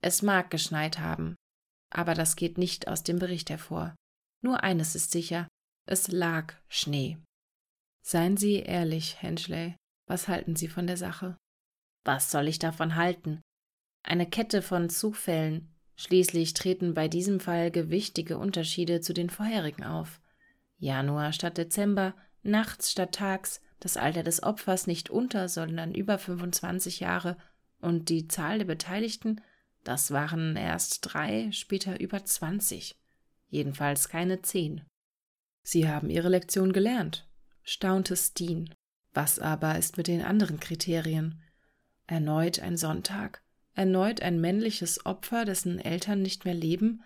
Es 0.00 0.22
mag 0.22 0.50
geschneit 0.50 0.98
haben, 0.98 1.36
aber 1.90 2.14
das 2.14 2.36
geht 2.36 2.56
nicht 2.56 2.88
aus 2.88 3.02
dem 3.02 3.18
Bericht 3.18 3.50
hervor. 3.50 3.94
Nur 4.42 4.62
eines 4.64 4.94
ist 4.94 5.10
sicher, 5.10 5.46
es 5.86 6.08
lag 6.08 6.54
Schnee. 6.68 7.18
Seien 8.02 8.38
Sie 8.38 8.60
ehrlich, 8.60 9.20
Henschley, 9.20 9.76
was 10.06 10.26
halten 10.26 10.56
Sie 10.56 10.68
von 10.68 10.86
der 10.86 10.96
Sache? 10.96 11.36
Was 12.04 12.30
soll 12.30 12.48
ich 12.48 12.58
davon 12.58 12.96
halten? 12.96 13.42
Eine 14.02 14.28
Kette 14.28 14.62
von 14.62 14.88
Zufällen. 14.88 15.69
Schließlich 16.00 16.54
treten 16.54 16.94
bei 16.94 17.08
diesem 17.08 17.40
Fall 17.40 17.70
gewichtige 17.70 18.38
Unterschiede 18.38 19.02
zu 19.02 19.12
den 19.12 19.28
vorherigen 19.28 19.84
auf. 19.84 20.20
Januar 20.78 21.34
statt 21.34 21.58
Dezember, 21.58 22.14
nachts 22.42 22.90
statt 22.90 23.12
tags, 23.12 23.60
das 23.80 23.98
Alter 23.98 24.22
des 24.22 24.42
Opfers 24.42 24.86
nicht 24.86 25.10
unter, 25.10 25.48
sondern 25.50 25.94
über 25.94 26.16
25 26.16 27.00
Jahre 27.00 27.36
und 27.80 28.08
die 28.08 28.28
Zahl 28.28 28.58
der 28.58 28.64
Beteiligten 28.64 29.42
das 29.84 30.10
waren 30.10 30.56
erst 30.56 31.00
drei, 31.02 31.50
später 31.52 32.00
über 32.00 32.24
zwanzig. 32.24 32.96
Jedenfalls 33.48 34.08
keine 34.08 34.42
zehn. 34.42 34.82
Sie 35.62 35.88
haben 35.88 36.10
Ihre 36.10 36.28
Lektion 36.28 36.72
gelernt, 36.72 37.28
staunte 37.62 38.16
Steen. 38.16 38.74
Was 39.12 39.38
aber 39.38 39.78
ist 39.78 39.96
mit 39.96 40.06
den 40.06 40.22
anderen 40.22 40.60
Kriterien? 40.60 41.42
Erneut 42.06 42.60
ein 42.60 42.76
Sonntag, 42.76 43.42
erneut 43.74 44.22
ein 44.22 44.40
männliches 44.40 45.04
Opfer, 45.06 45.44
dessen 45.44 45.78
Eltern 45.78 46.22
nicht 46.22 46.44
mehr 46.44 46.54
leben, 46.54 47.02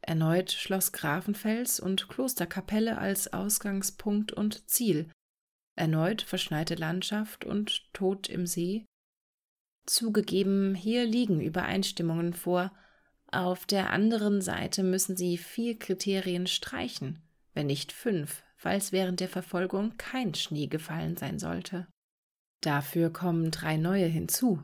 erneut 0.00 0.50
Schloss 0.50 0.92
Grafenfels 0.92 1.80
und 1.80 2.08
Klosterkapelle 2.08 2.98
als 2.98 3.32
Ausgangspunkt 3.32 4.32
und 4.32 4.68
Ziel, 4.68 5.10
erneut 5.76 6.22
verschneite 6.22 6.74
Landschaft 6.74 7.44
und 7.44 7.92
Tod 7.92 8.28
im 8.28 8.46
See, 8.46 8.84
Zugegeben, 9.86 10.74
hier 10.74 11.04
liegen 11.04 11.40
Übereinstimmungen 11.40 12.34
vor. 12.34 12.72
Auf 13.30 13.66
der 13.66 13.90
anderen 13.90 14.40
Seite 14.40 14.82
müssen 14.82 15.16
Sie 15.16 15.38
vier 15.38 15.78
Kriterien 15.78 16.46
streichen, 16.46 17.22
wenn 17.54 17.66
nicht 17.66 17.92
fünf, 17.92 18.42
falls 18.56 18.92
während 18.92 19.20
der 19.20 19.28
Verfolgung 19.28 19.96
kein 19.96 20.34
Schnee 20.34 20.68
gefallen 20.68 21.16
sein 21.16 21.38
sollte. 21.38 21.88
Dafür 22.60 23.10
kommen 23.10 23.50
drei 23.50 23.76
neue 23.76 24.06
hinzu, 24.06 24.62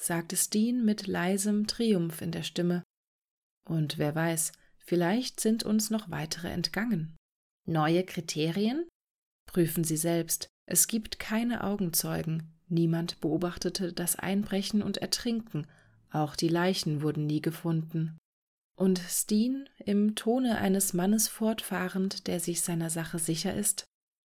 sagte 0.00 0.36
Steen 0.36 0.84
mit 0.84 1.06
leisem 1.06 1.66
Triumph 1.66 2.22
in 2.22 2.32
der 2.32 2.42
Stimme. 2.42 2.82
Und 3.68 3.98
wer 3.98 4.14
weiß, 4.14 4.52
vielleicht 4.78 5.40
sind 5.40 5.62
uns 5.62 5.90
noch 5.90 6.10
weitere 6.10 6.48
entgangen. 6.48 7.16
Neue 7.66 8.04
Kriterien? 8.04 8.88
Prüfen 9.46 9.84
Sie 9.84 9.98
selbst. 9.98 10.48
Es 10.66 10.86
gibt 10.86 11.18
keine 11.18 11.64
Augenzeugen. 11.64 12.54
Niemand 12.68 13.20
beobachtete 13.20 13.92
das 13.92 14.16
Einbrechen 14.16 14.82
und 14.82 14.96
Ertrinken. 14.96 15.66
Auch 16.10 16.34
die 16.34 16.48
Leichen 16.48 17.02
wurden 17.02 17.26
nie 17.26 17.42
gefunden. 17.42 18.16
Und 18.76 19.00
Steen, 19.00 19.68
im 19.84 20.14
Tone 20.14 20.56
eines 20.58 20.94
Mannes 20.94 21.28
fortfahrend, 21.28 22.26
der 22.26 22.40
sich 22.40 22.62
seiner 22.62 22.88
Sache 22.88 23.18
sicher 23.18 23.54
ist, 23.54 23.84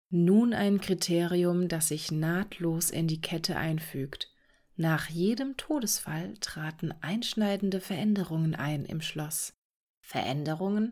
nun 0.09 0.53
ein 0.53 0.79
Kriterium, 0.79 1.67
das 1.67 1.89
sich 1.89 2.11
nahtlos 2.11 2.91
in 2.91 3.07
die 3.07 3.19
Kette 3.19 3.57
einfügt. 3.57 4.31
Nach 4.77 5.07
jedem 5.09 5.55
Todesfall 5.55 6.33
traten 6.39 6.93
einschneidende 7.01 7.79
Veränderungen 7.79 8.55
ein 8.55 8.83
im 8.85 8.99
Schloss. 9.01 9.53
Veränderungen? 10.01 10.91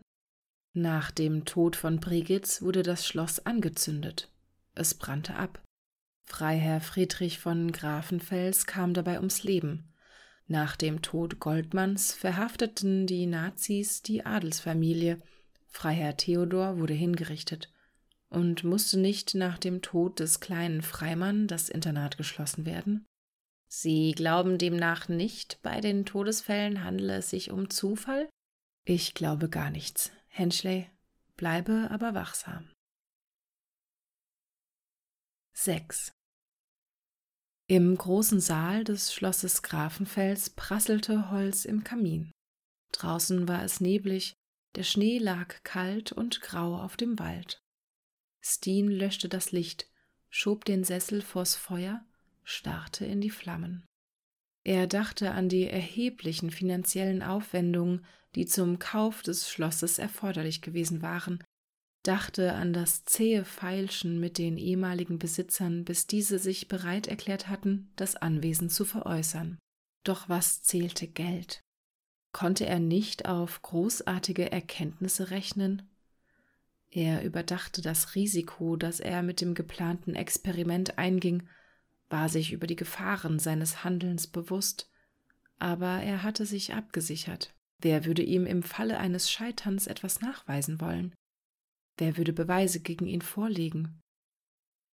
Nach 0.72 1.10
dem 1.10 1.44
Tod 1.44 1.76
von 1.76 2.00
Brigitz 2.00 2.62
wurde 2.62 2.82
das 2.82 3.06
Schloss 3.06 3.44
angezündet. 3.44 4.32
Es 4.74 4.94
brannte 4.94 5.36
ab. 5.36 5.62
Freiherr 6.24 6.80
Friedrich 6.80 7.38
von 7.38 7.72
Grafenfels 7.72 8.66
kam 8.66 8.94
dabei 8.94 9.18
ums 9.18 9.44
Leben. 9.44 9.92
Nach 10.46 10.76
dem 10.76 11.02
Tod 11.02 11.38
Goldmanns 11.38 12.12
verhafteten 12.12 13.06
die 13.06 13.26
Nazis 13.26 14.02
die 14.02 14.24
Adelsfamilie. 14.24 15.20
Freiherr 15.66 16.16
Theodor 16.16 16.78
wurde 16.78 16.94
hingerichtet. 16.94 17.70
Und 18.30 18.64
musste 18.64 18.98
nicht 18.98 19.34
nach 19.34 19.58
dem 19.58 19.82
Tod 19.82 20.20
des 20.20 20.40
kleinen 20.40 20.80
Freimann 20.80 21.46
das 21.46 21.68
Internat 21.68 22.16
geschlossen 22.16 22.64
werden? 22.64 23.06
Sie 23.76 24.12
glauben 24.12 24.56
demnach 24.56 25.08
nicht, 25.08 25.60
bei 25.62 25.80
den 25.80 26.06
Todesfällen 26.06 26.84
handele 26.84 27.16
es 27.16 27.30
sich 27.30 27.50
um 27.50 27.70
Zufall? 27.70 28.30
Ich 28.84 29.14
glaube 29.14 29.50
gar 29.50 29.70
nichts. 29.70 30.12
Henschley, 30.28 30.88
bleibe 31.36 31.88
aber 31.90 32.14
wachsam. 32.14 32.72
6. 35.54 36.12
Im 37.66 37.98
großen 37.98 38.40
Saal 38.40 38.84
des 38.84 39.12
Schlosses 39.12 39.62
Grafenfels 39.64 40.50
prasselte 40.50 41.32
Holz 41.32 41.64
im 41.64 41.82
Kamin. 41.82 42.30
Draußen 42.92 43.48
war 43.48 43.64
es 43.64 43.80
neblig, 43.80 44.34
der 44.76 44.84
Schnee 44.84 45.18
lag 45.18 45.64
kalt 45.64 46.12
und 46.12 46.40
grau 46.42 46.80
auf 46.80 46.96
dem 46.96 47.18
Wald. 47.18 47.58
Steen 48.40 48.86
löschte 48.86 49.28
das 49.28 49.50
Licht, 49.50 49.90
schob 50.30 50.64
den 50.64 50.84
Sessel 50.84 51.22
vors 51.22 51.56
Feuer, 51.56 52.06
starrte 52.44 53.04
in 53.04 53.20
die 53.20 53.30
Flammen. 53.30 53.84
Er 54.62 54.86
dachte 54.86 55.32
an 55.32 55.48
die 55.48 55.68
erheblichen 55.68 56.50
finanziellen 56.50 57.22
Aufwendungen, 57.22 58.04
die 58.34 58.46
zum 58.46 58.78
Kauf 58.78 59.22
des 59.22 59.50
Schlosses 59.50 59.98
erforderlich 59.98 60.62
gewesen 60.62 61.02
waren, 61.02 61.42
dachte 62.02 62.52
an 62.54 62.72
das 62.72 63.04
zähe 63.04 63.44
Feilschen 63.44 64.20
mit 64.20 64.38
den 64.38 64.58
ehemaligen 64.58 65.18
Besitzern, 65.18 65.84
bis 65.84 66.06
diese 66.06 66.38
sich 66.38 66.68
bereit 66.68 67.06
erklärt 67.06 67.48
hatten, 67.48 67.90
das 67.96 68.16
Anwesen 68.16 68.68
zu 68.68 68.84
veräußern. 68.84 69.58
Doch 70.04 70.28
was 70.28 70.62
zählte 70.62 71.06
Geld? 71.06 71.60
Konnte 72.32 72.66
er 72.66 72.80
nicht 72.80 73.26
auf 73.26 73.62
großartige 73.62 74.50
Erkenntnisse 74.50 75.30
rechnen? 75.30 75.82
Er 76.90 77.24
überdachte 77.24 77.80
das 77.80 78.14
Risiko, 78.14 78.76
das 78.76 79.00
er 79.00 79.22
mit 79.22 79.40
dem 79.40 79.54
geplanten 79.54 80.14
Experiment 80.14 80.98
einging, 80.98 81.48
war 82.14 82.28
sich 82.28 82.52
über 82.52 82.68
die 82.68 82.76
Gefahren 82.76 83.40
seines 83.40 83.82
Handelns 83.82 84.28
bewusst, 84.28 84.88
aber 85.58 86.00
er 86.00 86.22
hatte 86.22 86.46
sich 86.46 86.72
abgesichert. 86.72 87.52
Wer 87.80 88.04
würde 88.04 88.22
ihm 88.22 88.46
im 88.46 88.62
Falle 88.62 88.98
eines 88.98 89.32
Scheiterns 89.32 89.88
etwas 89.88 90.20
nachweisen 90.20 90.80
wollen? 90.80 91.12
Wer 91.98 92.16
würde 92.16 92.32
Beweise 92.32 92.78
gegen 92.78 93.08
ihn 93.08 93.20
vorlegen? 93.20 94.00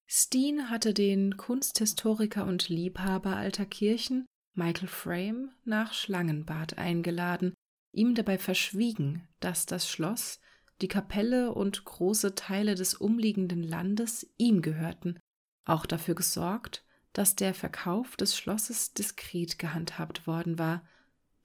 Steen 0.07 0.71
hatte 0.71 0.95
den 0.95 1.37
Kunsthistoriker 1.37 2.43
und 2.47 2.69
Liebhaber 2.69 3.35
alter 3.35 3.67
Kirchen, 3.67 4.25
Michael 4.55 4.87
Frame, 4.87 5.51
nach 5.63 5.93
Schlangenbad 5.93 6.79
eingeladen, 6.79 7.53
ihm 7.93 8.15
dabei 8.15 8.39
verschwiegen, 8.39 9.27
dass 9.39 9.67
das 9.67 9.87
Schloss, 9.87 10.39
die 10.81 10.87
Kapelle 10.87 11.53
und 11.53 11.85
große 11.85 12.33
Teile 12.33 12.73
des 12.73 12.95
umliegenden 12.95 13.61
Landes 13.61 14.27
ihm 14.37 14.63
gehörten, 14.63 15.19
auch 15.65 15.85
dafür 15.85 16.15
gesorgt, 16.15 16.83
dass 17.13 17.35
der 17.35 17.53
Verkauf 17.53 18.15
des 18.15 18.35
Schlosses 18.35 18.93
diskret 18.93 19.59
gehandhabt 19.59 20.27
worden 20.27 20.57
war, 20.57 20.83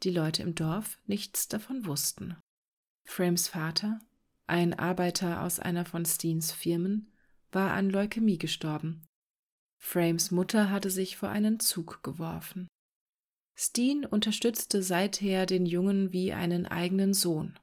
die 0.03 0.11
Leute 0.11 0.43
im 0.43 0.55
Dorf 0.55 0.99
nichts 1.07 1.49
davon 1.49 1.87
wussten. 1.87 2.37
Frames 3.05 3.49
Vater, 3.49 3.99
ein 4.47 4.75
Arbeiter 4.75 5.43
aus 5.43 5.59
einer 5.59 5.85
von 5.85 6.05
Steens 6.05 6.53
Firmen, 6.53 7.13
war 7.51 7.73
an 7.73 7.91
Leukämie 7.91 8.39
gestorben. 8.39 9.05
Frames 9.79 10.31
Mutter 10.31 10.71
hatte 10.71 10.91
sich 10.91 11.17
vor 11.17 11.29
einen 11.29 11.61
Zug 11.61 12.03
geworfen. 12.03 12.69
Steen 13.55 14.05
unterstützte 14.05 14.83
seither 14.83 15.47
den 15.47 15.65
Jungen 15.65 16.13
wie 16.13 16.33
einen 16.33 16.67
eigenen 16.67 17.15
Sohn. 17.15 17.59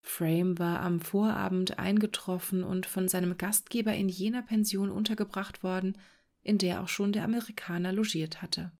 Frame 0.00 0.58
war 0.58 0.80
am 0.80 1.00
Vorabend 1.00 1.78
eingetroffen 1.78 2.62
und 2.62 2.86
von 2.86 3.08
seinem 3.08 3.36
Gastgeber 3.38 3.94
in 3.94 4.08
jener 4.08 4.42
Pension 4.42 4.90
untergebracht 4.90 5.62
worden, 5.62 5.96
in 6.44 6.58
der 6.58 6.82
auch 6.82 6.88
schon 6.88 7.12
der 7.12 7.24
Amerikaner 7.24 7.92
logiert 7.92 8.42
hatte. 8.42 8.70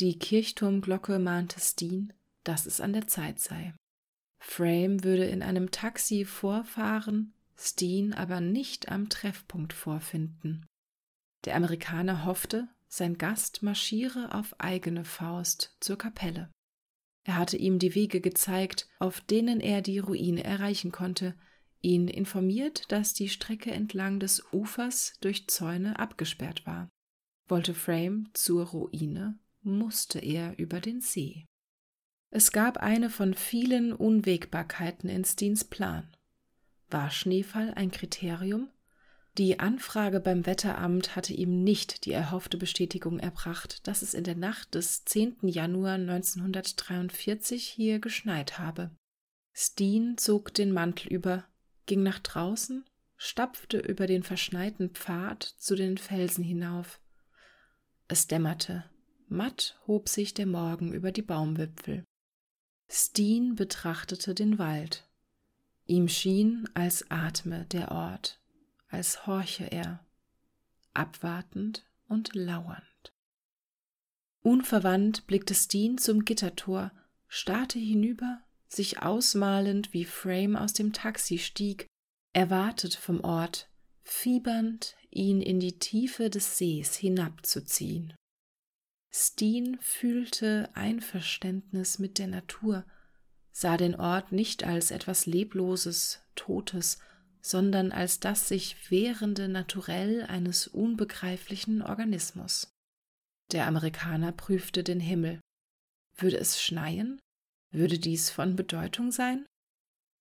Die 0.00 0.18
Kirchturmglocke 0.18 1.18
mahnte 1.18 1.60
Steen, 1.60 2.12
dass 2.44 2.64
es 2.66 2.80
an 2.80 2.92
der 2.92 3.06
Zeit 3.06 3.40
sei. 3.40 3.74
Frame 4.38 5.02
würde 5.04 5.24
in 5.24 5.42
einem 5.42 5.70
Taxi 5.70 6.24
vorfahren, 6.24 7.34
Steen 7.58 8.12
aber 8.12 8.40
nicht 8.40 8.90
am 8.90 9.08
Treffpunkt 9.08 9.72
vorfinden. 9.72 10.66
Der 11.44 11.56
Amerikaner 11.56 12.24
hoffte, 12.24 12.68
sein 12.88 13.18
Gast 13.18 13.62
marschiere 13.62 14.34
auf 14.34 14.58
eigene 14.60 15.04
Faust 15.04 15.76
zur 15.80 15.98
Kapelle. 15.98 16.50
Er 17.24 17.36
hatte 17.36 17.56
ihm 17.56 17.78
die 17.78 17.94
Wege 17.94 18.20
gezeigt, 18.20 18.88
auf 18.98 19.20
denen 19.20 19.60
er 19.60 19.82
die 19.82 19.98
Ruine 19.98 20.44
erreichen 20.44 20.92
konnte, 20.92 21.34
ihn 21.86 22.08
informiert, 22.08 22.90
dass 22.90 23.14
die 23.14 23.28
Strecke 23.28 23.70
entlang 23.70 24.18
des 24.18 24.42
Ufers 24.52 25.14
durch 25.20 25.46
Zäune 25.46 25.98
abgesperrt 25.98 26.66
war. 26.66 26.88
Wollte 27.46 27.74
Frame 27.74 28.28
zur 28.32 28.66
Ruine, 28.66 29.38
musste 29.62 30.18
er 30.18 30.58
über 30.58 30.80
den 30.80 31.00
See. 31.00 31.46
Es 32.30 32.50
gab 32.50 32.78
eine 32.78 33.08
von 33.08 33.34
vielen 33.34 33.92
Unwägbarkeiten 33.92 35.08
in 35.08 35.24
Steens 35.24 35.64
Plan. 35.64 36.10
War 36.90 37.10
Schneefall 37.10 37.72
ein 37.74 37.92
Kriterium? 37.92 38.68
Die 39.38 39.60
Anfrage 39.60 40.18
beim 40.18 40.44
Wetteramt 40.46 41.14
hatte 41.14 41.34
ihm 41.34 41.62
nicht 41.62 42.04
die 42.04 42.12
erhoffte 42.12 42.56
Bestätigung 42.56 43.18
erbracht, 43.18 43.86
dass 43.86 44.02
es 44.02 44.14
in 44.14 44.24
der 44.24 44.34
Nacht 44.34 44.74
des 44.74 45.04
10. 45.04 45.36
Januar 45.42 45.94
1943 45.94 47.64
hier 47.64 48.00
geschneit 48.00 48.58
habe. 48.58 48.90
Steen 49.52 50.16
zog 50.18 50.52
den 50.54 50.72
Mantel 50.72 51.12
über, 51.12 51.44
ging 51.86 52.02
nach 52.02 52.18
draußen, 52.18 52.84
stapfte 53.16 53.78
über 53.78 54.06
den 54.06 54.22
verschneiten 54.22 54.90
Pfad 54.90 55.42
zu 55.42 55.74
den 55.74 55.98
Felsen 55.98 56.44
hinauf. 56.44 57.00
Es 58.08 58.26
dämmerte, 58.26 58.84
matt 59.28 59.80
hob 59.86 60.08
sich 60.08 60.34
der 60.34 60.46
Morgen 60.46 60.92
über 60.92 61.12
die 61.12 61.22
Baumwipfel. 61.22 62.04
Steen 62.88 63.54
betrachtete 63.56 64.34
den 64.34 64.58
Wald. 64.58 65.08
Ihm 65.86 66.08
schien, 66.08 66.68
als 66.74 67.10
atme 67.10 67.64
der 67.66 67.90
Ort, 67.90 68.40
als 68.88 69.26
horche 69.26 69.64
er, 69.64 70.04
abwartend 70.94 71.84
und 72.08 72.34
lauernd. 72.34 73.12
Unverwandt 74.42 75.26
blickte 75.26 75.54
Steen 75.54 75.98
zum 75.98 76.24
Gittertor, 76.24 76.92
starrte 77.26 77.78
hinüber 77.78 78.40
sich 78.76 79.02
ausmalend, 79.02 79.92
wie 79.92 80.04
Frame 80.04 80.56
aus 80.56 80.72
dem 80.72 80.92
Taxi 80.92 81.38
stieg, 81.38 81.86
erwartet 82.32 82.94
vom 82.94 83.20
Ort, 83.20 83.68
fiebernd 84.04 84.96
ihn 85.10 85.40
in 85.40 85.58
die 85.58 85.78
Tiefe 85.78 86.30
des 86.30 86.58
Sees 86.58 86.96
hinabzuziehen. 86.96 88.14
Steen 89.12 89.78
fühlte 89.80 90.68
Einverständnis 90.74 91.98
mit 91.98 92.18
der 92.18 92.26
Natur, 92.26 92.84
sah 93.50 93.78
den 93.78 93.94
Ort 93.94 94.32
nicht 94.32 94.64
als 94.64 94.90
etwas 94.90 95.24
Lebloses, 95.24 96.20
Totes, 96.34 96.98
sondern 97.40 97.92
als 97.92 98.20
das 98.20 98.48
sich 98.48 98.90
wehrende 98.90 99.48
Naturell 99.48 100.24
eines 100.24 100.66
unbegreiflichen 100.66 101.80
Organismus. 101.80 102.70
Der 103.52 103.66
Amerikaner 103.66 104.32
prüfte 104.32 104.82
den 104.82 105.00
Himmel. 105.00 105.40
Würde 106.16 106.38
es 106.38 106.60
schneien? 106.60 107.18
Würde 107.70 107.98
dies 107.98 108.30
von 108.30 108.56
Bedeutung 108.56 109.10
sein? 109.10 109.46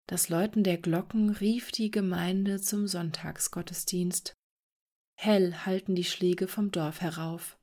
Das 0.07 0.29
Läuten 0.29 0.63
der 0.63 0.77
Glocken 0.77 1.29
rief 1.29 1.71
die 1.71 1.89
Gemeinde 1.89 2.61
zum 2.61 2.87
Sonntagsgottesdienst. 2.87 4.33
Hell 5.15 5.53
hallten 5.65 5.95
die 5.95 6.03
Schläge 6.03 6.47
vom 6.47 6.71
Dorf 6.71 7.01
herauf. 7.01 7.57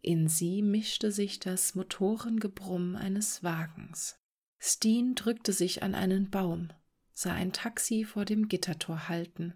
In 0.00 0.28
sie 0.28 0.62
mischte 0.62 1.10
sich 1.10 1.40
das 1.40 1.74
Motorengebrumm 1.74 2.94
eines 2.94 3.42
Wagens. 3.42 4.16
Steen 4.58 5.14
drückte 5.14 5.52
sich 5.52 5.82
an 5.82 5.94
einen 5.94 6.30
Baum, 6.30 6.68
sah 7.14 7.32
ein 7.32 7.52
Taxi 7.52 8.04
vor 8.04 8.24
dem 8.24 8.48
Gittertor 8.48 9.08
halten. 9.08 9.54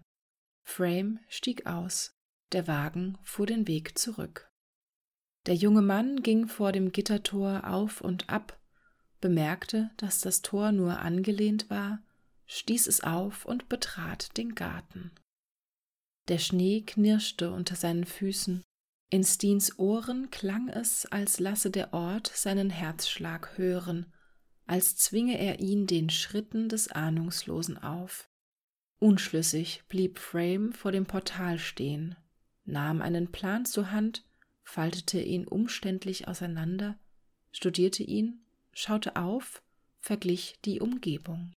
Frame 0.63 1.19
stieg 1.27 1.65
aus. 1.65 2.15
Der 2.51 2.67
Wagen 2.67 3.17
fuhr 3.23 3.45
den 3.45 3.67
Weg 3.67 3.97
zurück. 3.97 4.51
Der 5.45 5.55
junge 5.55 5.81
Mann 5.81 6.21
ging 6.23 6.47
vor 6.47 6.71
dem 6.71 6.91
Gittertor 6.91 7.67
auf 7.67 8.01
und 8.01 8.29
ab, 8.29 8.58
bemerkte, 9.19 9.91
dass 9.97 10.21
das 10.21 10.41
Tor 10.41 10.71
nur 10.71 10.99
angelehnt 10.99 11.69
war, 11.69 12.01
stieß 12.47 12.87
es 12.87 13.01
auf 13.01 13.45
und 13.45 13.69
betrat 13.69 14.35
den 14.37 14.55
Garten. 14.55 15.11
Der 16.27 16.37
Schnee 16.37 16.81
knirschte 16.81 17.51
unter 17.51 17.75
seinen 17.75 18.05
Füßen. 18.05 18.63
In 19.09 19.23
Steens 19.23 19.79
Ohren 19.79 20.29
klang 20.29 20.69
es, 20.69 21.05
als 21.07 21.39
lasse 21.39 21.71
der 21.71 21.93
Ort 21.93 22.27
seinen 22.27 22.69
Herzschlag 22.69 23.57
hören, 23.57 24.05
als 24.67 24.97
zwinge 24.97 25.39
er 25.39 25.59
ihn 25.59 25.87
den 25.87 26.11
Schritten 26.11 26.69
des 26.69 26.89
Ahnungslosen 26.89 27.79
auf. 27.79 28.29
Unschlüssig 28.99 29.83
blieb 29.89 30.19
Frame 30.19 30.73
vor 30.73 30.91
dem 30.91 31.07
Portal 31.07 31.57
stehen, 31.57 32.15
nahm 32.65 33.01
einen 33.01 33.31
Plan 33.31 33.65
zur 33.65 33.91
Hand, 33.91 34.25
faltete 34.61 35.19
ihn 35.19 35.47
umständlich 35.47 36.27
auseinander, 36.27 36.99
studierte 37.51 38.03
ihn, 38.03 38.45
schaute 38.79 39.17
auf, 39.17 39.61
verglich 39.99 40.57
die 40.63 40.79
Umgebung. 40.79 41.53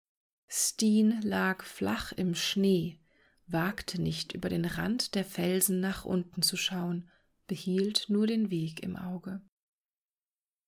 Steen 0.49 1.23
lag 1.23 1.63
flach 1.65 2.13
im 2.13 2.35
Schnee, 2.35 2.99
wagte 3.47 4.03
nicht 4.03 4.33
über 4.33 4.49
den 4.49 4.65
Rand 4.65 5.15
der 5.15 5.25
Felsen 5.25 5.79
nach 5.81 6.05
unten 6.05 6.43
zu 6.43 6.57
schauen, 6.57 7.09
behielt 7.47 8.07
nur 8.09 8.27
den 8.27 8.51
Weg 8.51 8.83
im 8.83 8.97
Auge. 8.97 9.41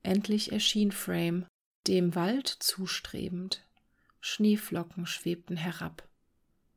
Endlich 0.02 0.52
erschien 0.52 0.92
Frame, 0.92 1.46
dem 1.88 2.14
Wald 2.14 2.46
zustrebend. 2.46 3.66
Schneeflocken 4.20 5.06
schwebten 5.06 5.56
herab. 5.56 6.08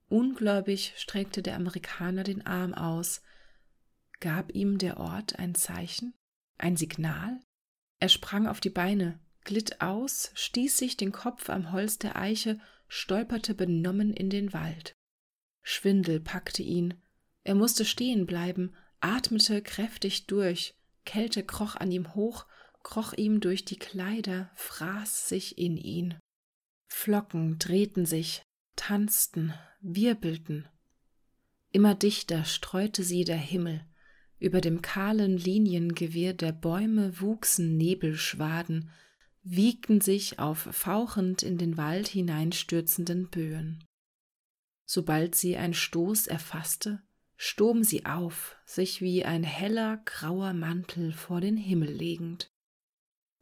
Ungläubig 0.10 0.94
streckte 0.98 1.42
der 1.44 1.56
Amerikaner 1.56 2.24
den 2.24 2.46
Arm 2.46 2.74
aus. 2.74 3.22
Gab 4.22 4.54
ihm 4.54 4.80
der 4.80 4.98
Ort 4.98 5.38
ein 5.38 5.54
Zeichen, 5.54 6.14
ein 6.58 6.78
Signal? 6.78 7.40
Er 8.00 8.10
sprang 8.10 8.48
auf 8.48 8.60
die 8.60 8.70
Beine, 8.70 9.20
glitt 9.48 9.82
aus, 9.82 10.30
stieß 10.36 10.78
sich 10.78 10.98
den 10.98 11.12
Kopf 11.12 11.50
am 11.50 11.72
Holz 11.72 11.98
der 11.98 12.16
Eiche, 12.16 12.60
stolperte 12.88 13.56
benommen 13.56 14.14
in 14.14 14.30
den 14.30 14.54
Wald. 14.54 14.94
Schwindel 15.64 16.20
packte 16.20 16.62
ihn. 16.62 16.94
Er 17.44 17.56
musste 17.56 17.84
stehen 17.86 18.28
bleiben, 18.28 18.76
atmete 19.00 19.64
kräftig 19.64 20.28
durch, 20.28 20.76
Kälte 21.06 21.44
kroch 21.44 21.76
an 21.76 21.92
ihm 21.92 22.14
hoch, 22.14 22.46
kroch 22.84 23.14
ihm 23.14 23.40
durch 23.40 23.66
die 23.66 23.80
Kleider, 23.80 24.52
fraß 24.56 25.30
sich 25.30 25.58
in 25.58 25.78
ihn. 25.78 26.20
Flocken 26.88 27.58
drehten 27.58 28.06
sich, 28.06 28.44
tanzten, 28.76 29.54
wirbelten. 29.80 30.68
Immer 31.72 31.96
dichter 31.96 32.44
streute 32.44 33.04
sie 33.04 33.24
der 33.24 33.38
Himmel, 33.38 33.86
über 34.40 34.62
dem 34.62 34.82
kahlen 34.82 35.38
Liniengewirr 35.38 36.34
der 36.34 36.52
Bäume 36.52 37.20
wuchsen 37.22 37.78
Nebelschwaden, 37.78 38.92
wiegten 39.50 40.02
sich 40.02 40.40
auf 40.40 40.68
fauchend 40.72 41.44
in 41.44 41.58
den 41.58 41.78
Wald 41.78 42.08
hineinstürzenden 42.08 43.30
Böen. 43.30 43.84
Sobald 44.86 45.36
sie 45.36 45.58
ein 45.58 45.74
Stoß 45.74 46.28
erfasste, 46.28 47.02
stoben 47.36 47.84
sie 47.84 48.06
auf, 48.06 48.58
sich 48.66 49.02
wie 49.02 49.24
ein 49.24 49.44
heller 49.44 50.02
grauer 50.06 50.54
Mantel 50.54 51.14
vor 51.14 51.40
den 51.40 51.58
Himmel 51.58 51.92
legend. 51.92 52.52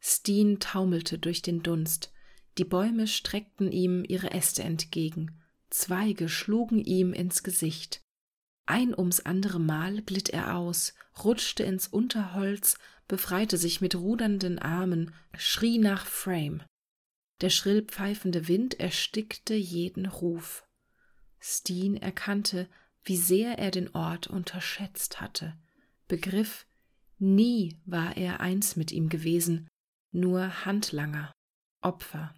Steen 0.00 0.60
taumelte 0.60 1.18
durch 1.18 1.42
den 1.42 1.62
Dunst, 1.62 2.12
die 2.58 2.64
Bäume 2.64 3.06
streckten 3.06 3.72
ihm 3.72 4.04
ihre 4.06 4.30
Äste 4.30 4.62
entgegen, 4.62 5.42
Zweige 5.70 6.28
schlugen 6.28 6.84
ihm 6.84 7.12
ins 7.12 7.42
Gesicht. 7.42 8.02
Ein 8.66 8.96
ums 8.96 9.20
andere 9.20 9.60
Mal 9.60 10.02
glitt 10.02 10.28
er 10.30 10.56
aus, 10.56 10.94
rutschte 11.22 11.62
ins 11.62 11.88
Unterholz, 11.88 12.78
befreite 13.08 13.56
sich 13.56 13.80
mit 13.80 13.94
rudernden 13.94 14.58
Armen, 14.58 15.14
schrie 15.36 15.78
nach 15.78 16.06
Frame. 16.06 16.64
Der 17.40 17.50
schrill 17.50 17.82
pfeifende 17.82 18.48
Wind 18.48 18.80
erstickte 18.80 19.54
jeden 19.54 20.06
Ruf. 20.06 20.64
Steen 21.38 21.96
erkannte, 21.96 22.68
wie 23.04 23.16
sehr 23.16 23.58
er 23.58 23.70
den 23.70 23.94
Ort 23.94 24.26
unterschätzt 24.26 25.20
hatte, 25.20 25.56
begriff, 26.08 26.66
nie 27.18 27.78
war 27.84 28.16
er 28.16 28.40
eins 28.40 28.74
mit 28.76 28.90
ihm 28.90 29.08
gewesen, 29.08 29.68
nur 30.10 30.64
Handlanger, 30.64 31.32
Opfer. 31.82 32.34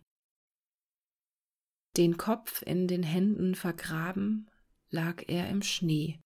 Den 1.96 2.16
Kopf 2.16 2.62
in 2.62 2.86
den 2.86 3.02
Händen 3.02 3.54
vergraben, 3.54 4.50
lag 4.90 5.22
er 5.26 5.48
im 5.48 5.62
Schnee, 5.62 6.20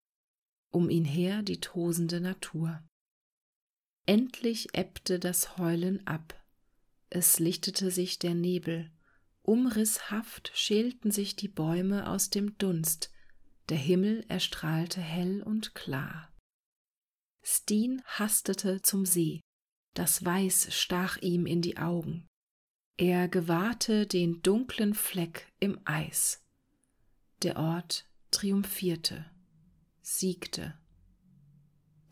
um 0.71 0.91
ihn 0.91 1.05
her 1.05 1.43
die 1.43 1.61
tosende 1.61 2.21
Natur. 2.21 2.83
Endlich 4.07 4.75
ebbte 4.75 5.19
das 5.19 5.59
Heulen 5.59 6.07
ab, 6.07 6.35
es 7.11 7.39
lichtete 7.39 7.91
sich 7.91 8.19
der 8.19 8.35
Nebel, 8.35 8.91
Umrisshaft 9.43 10.51
schälten 10.55 11.11
sich 11.11 11.37
die 11.37 11.49
Bäume 11.49 12.09
aus 12.09 12.31
dem 12.31 12.57
Dunst, 12.59 13.11
der 13.69 13.77
Himmel 13.77 14.25
erstrahlte 14.29 15.01
hell 15.01 15.43
und 15.43 15.75
klar. 15.75 16.33
Steen 17.43 18.03
hastete 18.07 18.83
zum 18.83 19.05
See, 19.05 19.41
das 19.95 20.25
Weiß 20.25 20.69
stach 20.71 21.19
ihm 21.19 21.47
in 21.47 21.61
die 21.61 21.77
Augen. 21.77 22.27
Er 22.97 23.29
gewahrte 23.29 24.07
den 24.07 24.43
dunklen 24.43 24.95
Fleck 24.95 25.53
im 25.59 25.79
Eis. 25.85 26.45
Der 27.43 27.57
Ort 27.57 28.07
triumphierte, 28.31 29.31
siegte, 30.03 30.79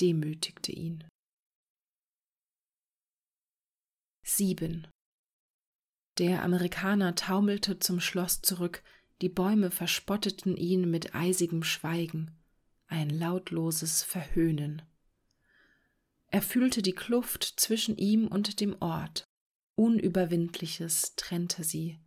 demütigte 0.01 0.73
ihn. 0.73 1.05
Sieben. 4.41 4.87
Der 6.17 6.43
Amerikaner 6.43 7.15
taumelte 7.15 7.79
zum 7.79 8.01
Schloss 8.01 8.41
zurück, 8.41 8.83
die 9.21 9.29
Bäume 9.29 9.71
verspotteten 9.71 10.57
ihn 10.57 10.91
mit 10.91 11.15
eisigem 11.15 11.63
Schweigen, 11.63 12.41
ein 12.87 13.11
lautloses 13.11 14.03
Verhöhnen. 14.03 14.81
Er 16.29 16.41
fühlte 16.41 16.81
die 16.81 16.95
Kluft 16.95 17.45
zwischen 17.59 17.99
ihm 17.99 18.29
und 18.29 18.61
dem 18.61 18.81
Ort, 18.81 19.29
Unüberwindliches 19.75 21.17
trennte 21.17 21.63
sie, 21.63 21.99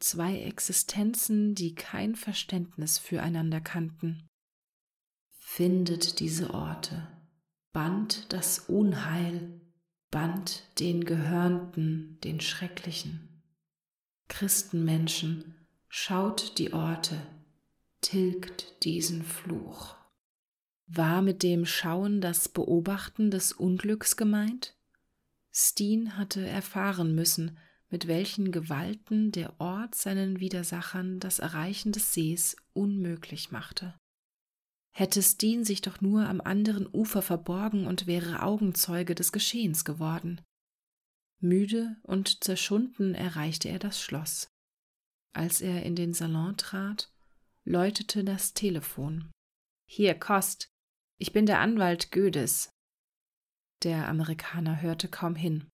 zwei 0.00 0.40
Existenzen, 0.40 1.54
die 1.54 1.76
kein 1.76 2.16
Verständnis 2.16 2.98
füreinander 2.98 3.60
kannten. 3.60 4.28
Findet 5.38 6.18
diese 6.18 6.54
Orte, 6.54 7.06
band 7.72 8.32
das 8.32 8.58
Unheil, 8.68 9.61
band 10.12 10.62
den 10.78 11.04
Gehörnten, 11.04 12.18
den 12.22 12.40
Schrecklichen. 12.40 13.28
Christenmenschen, 14.28 15.54
schaut 15.88 16.58
die 16.58 16.74
Orte, 16.74 17.16
tilgt 18.02 18.84
diesen 18.84 19.24
Fluch. 19.24 19.96
War 20.86 21.22
mit 21.22 21.42
dem 21.42 21.64
Schauen 21.64 22.20
das 22.20 22.50
Beobachten 22.50 23.30
des 23.30 23.52
Unglücks 23.52 24.16
gemeint? 24.18 24.76
Steen 25.50 26.18
hatte 26.18 26.46
erfahren 26.46 27.14
müssen, 27.14 27.56
mit 27.88 28.06
welchen 28.06 28.52
Gewalten 28.52 29.32
der 29.32 29.58
Ort 29.60 29.94
seinen 29.94 30.40
Widersachern 30.40 31.20
das 31.20 31.38
Erreichen 31.38 31.90
des 31.90 32.12
Sees 32.12 32.56
unmöglich 32.74 33.50
machte. 33.50 33.94
Hätte 34.94 35.22
Steen 35.22 35.64
sich 35.64 35.80
doch 35.80 36.00
nur 36.00 36.28
am 36.28 36.40
anderen 36.40 36.86
Ufer 36.92 37.22
verborgen 37.22 37.86
und 37.86 38.06
wäre 38.06 38.42
Augenzeuge 38.42 39.14
des 39.14 39.32
Geschehens 39.32 39.84
geworden. 39.84 40.40
Müde 41.40 41.96
und 42.02 42.44
zerschunden 42.44 43.14
erreichte 43.14 43.68
er 43.68 43.78
das 43.78 44.00
Schloss. 44.00 44.48
Als 45.34 45.60
er 45.60 45.82
in 45.82 45.96
den 45.96 46.12
Salon 46.12 46.56
trat, 46.56 47.10
läutete 47.64 48.22
das 48.22 48.52
Telefon. 48.52 49.30
Hier, 49.88 50.14
Kost. 50.14 50.68
Ich 51.18 51.32
bin 51.32 51.46
der 51.46 51.60
Anwalt 51.60 52.12
Gödes. 52.12 52.70
Der 53.82 54.08
Amerikaner 54.08 54.82
hörte 54.82 55.08
kaum 55.08 55.34
hin. 55.34 55.68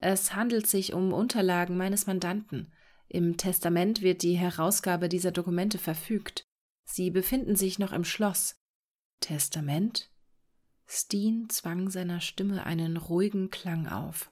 Es 0.00 0.34
handelt 0.34 0.66
sich 0.66 0.92
um 0.92 1.12
Unterlagen 1.12 1.76
meines 1.76 2.06
Mandanten. 2.06 2.72
Im 3.08 3.36
Testament 3.36 4.02
wird 4.02 4.22
die 4.22 4.36
Herausgabe 4.36 5.08
dieser 5.08 5.30
Dokumente 5.30 5.78
verfügt. 5.78 6.43
Sie 6.84 7.10
befinden 7.10 7.56
sich 7.56 7.78
noch 7.78 7.92
im 7.92 8.04
Schloss. 8.04 8.56
Testament? 9.20 10.10
Steen 10.86 11.48
zwang 11.48 11.90
seiner 11.90 12.20
Stimme 12.20 12.64
einen 12.66 12.96
ruhigen 12.96 13.50
Klang 13.50 13.88
auf. 13.88 14.30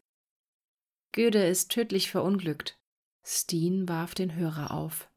Göde 1.13 1.47
ist 1.47 1.71
tödlich 1.71 2.11
verunglückt. 2.11 2.79
Steen 3.25 3.89
warf 3.89 4.15
den 4.15 4.35
Hörer 4.35 4.71
auf. 4.73 5.11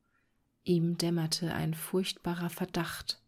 Ihm 0.64 0.98
dämmerte 0.98 1.54
ein 1.54 1.74
furchtbarer 1.74 2.50
Verdacht. 2.50 3.22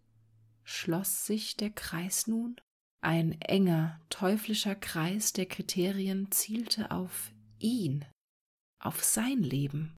Schloss 0.64 1.26
sich 1.26 1.56
der 1.58 1.70
Kreis 1.70 2.28
nun? 2.28 2.60
Ein 3.02 3.40
enger, 3.42 4.02
teuflischer 4.10 4.76
Kreis 4.76 5.34
der 5.34 5.46
Kriterien 5.46 6.32
zielte 6.32 6.92
auf 6.92 7.32
ihn, 7.60 8.06
auf 8.80 9.04
sein 9.04 9.44
Leben. 9.44 9.97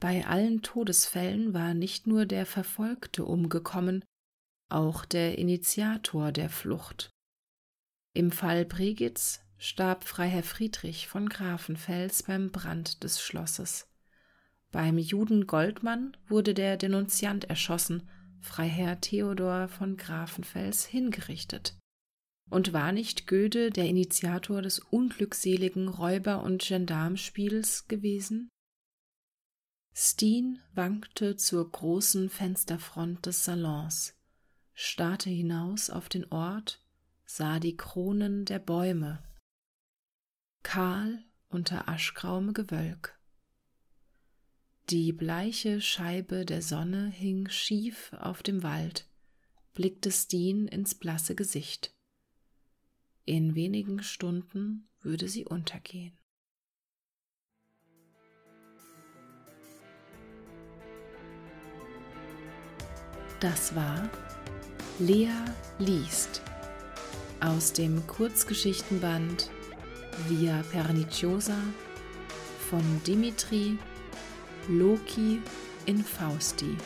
Bei 0.00 0.26
allen 0.26 0.62
Todesfällen 0.62 1.52
war 1.52 1.74
nicht 1.74 2.06
nur 2.06 2.24
der 2.24 2.46
Verfolgte 2.46 3.24
umgekommen, 3.26 4.02
auch 4.70 5.04
der 5.04 5.36
Initiator 5.36 6.32
der 6.32 6.48
Flucht. 6.48 7.10
Im 8.14 8.32
Fall 8.32 8.64
Brigitz 8.64 9.40
starb 9.58 10.04
Freiherr 10.04 10.42
Friedrich 10.42 11.06
von 11.06 11.28
Grafenfels 11.28 12.22
beim 12.22 12.50
Brand 12.50 13.04
des 13.04 13.20
Schlosses. 13.20 13.88
Beim 14.72 14.96
Juden 14.96 15.46
Goldmann 15.46 16.16
wurde 16.28 16.54
der 16.54 16.78
Denunziant 16.78 17.44
erschossen, 17.44 18.08
Freiherr 18.40 19.00
Theodor 19.02 19.68
von 19.68 19.98
Grafenfels 19.98 20.86
hingerichtet. 20.86 21.76
Und 22.48 22.72
war 22.72 22.92
nicht 22.92 23.26
Goethe 23.26 23.70
der 23.70 23.84
Initiator 23.84 24.62
des 24.62 24.78
unglückseligen 24.78 25.88
Räuber- 25.88 26.42
und 26.42 26.62
Gendarmspiels 26.62 27.86
gewesen? 27.86 28.48
Steen 30.02 30.62
wankte 30.72 31.36
zur 31.36 31.70
großen 31.70 32.30
Fensterfront 32.30 33.26
des 33.26 33.44
Salons, 33.44 34.14
starrte 34.72 35.28
hinaus 35.28 35.90
auf 35.90 36.08
den 36.08 36.24
Ort, 36.32 36.82
sah 37.26 37.60
die 37.60 37.76
Kronen 37.76 38.46
der 38.46 38.60
Bäume, 38.60 39.22
kahl 40.62 41.22
unter 41.50 41.86
aschgrauem 41.86 42.54
Gewölk. 42.54 43.20
Die 44.88 45.12
bleiche 45.12 45.82
Scheibe 45.82 46.46
der 46.46 46.62
Sonne 46.62 47.10
hing 47.10 47.50
schief 47.50 48.14
auf 48.14 48.42
dem 48.42 48.62
Wald, 48.62 49.06
blickte 49.74 50.10
Steen 50.10 50.66
ins 50.66 50.94
blasse 50.94 51.34
Gesicht. 51.34 51.94
In 53.26 53.54
wenigen 53.54 54.02
Stunden 54.02 54.88
würde 55.02 55.28
sie 55.28 55.44
untergehen. 55.44 56.19
Das 63.40 63.74
war 63.74 64.06
Lea 64.98 65.30
liest 65.78 66.42
aus 67.40 67.72
dem 67.72 68.06
Kurzgeschichtenband 68.06 69.50
Via 70.28 70.62
Perniciosa 70.70 71.56
von 72.68 72.82
Dimitri 73.06 73.78
Loki 74.68 75.40
in 75.86 76.04
Fausti. 76.04 76.76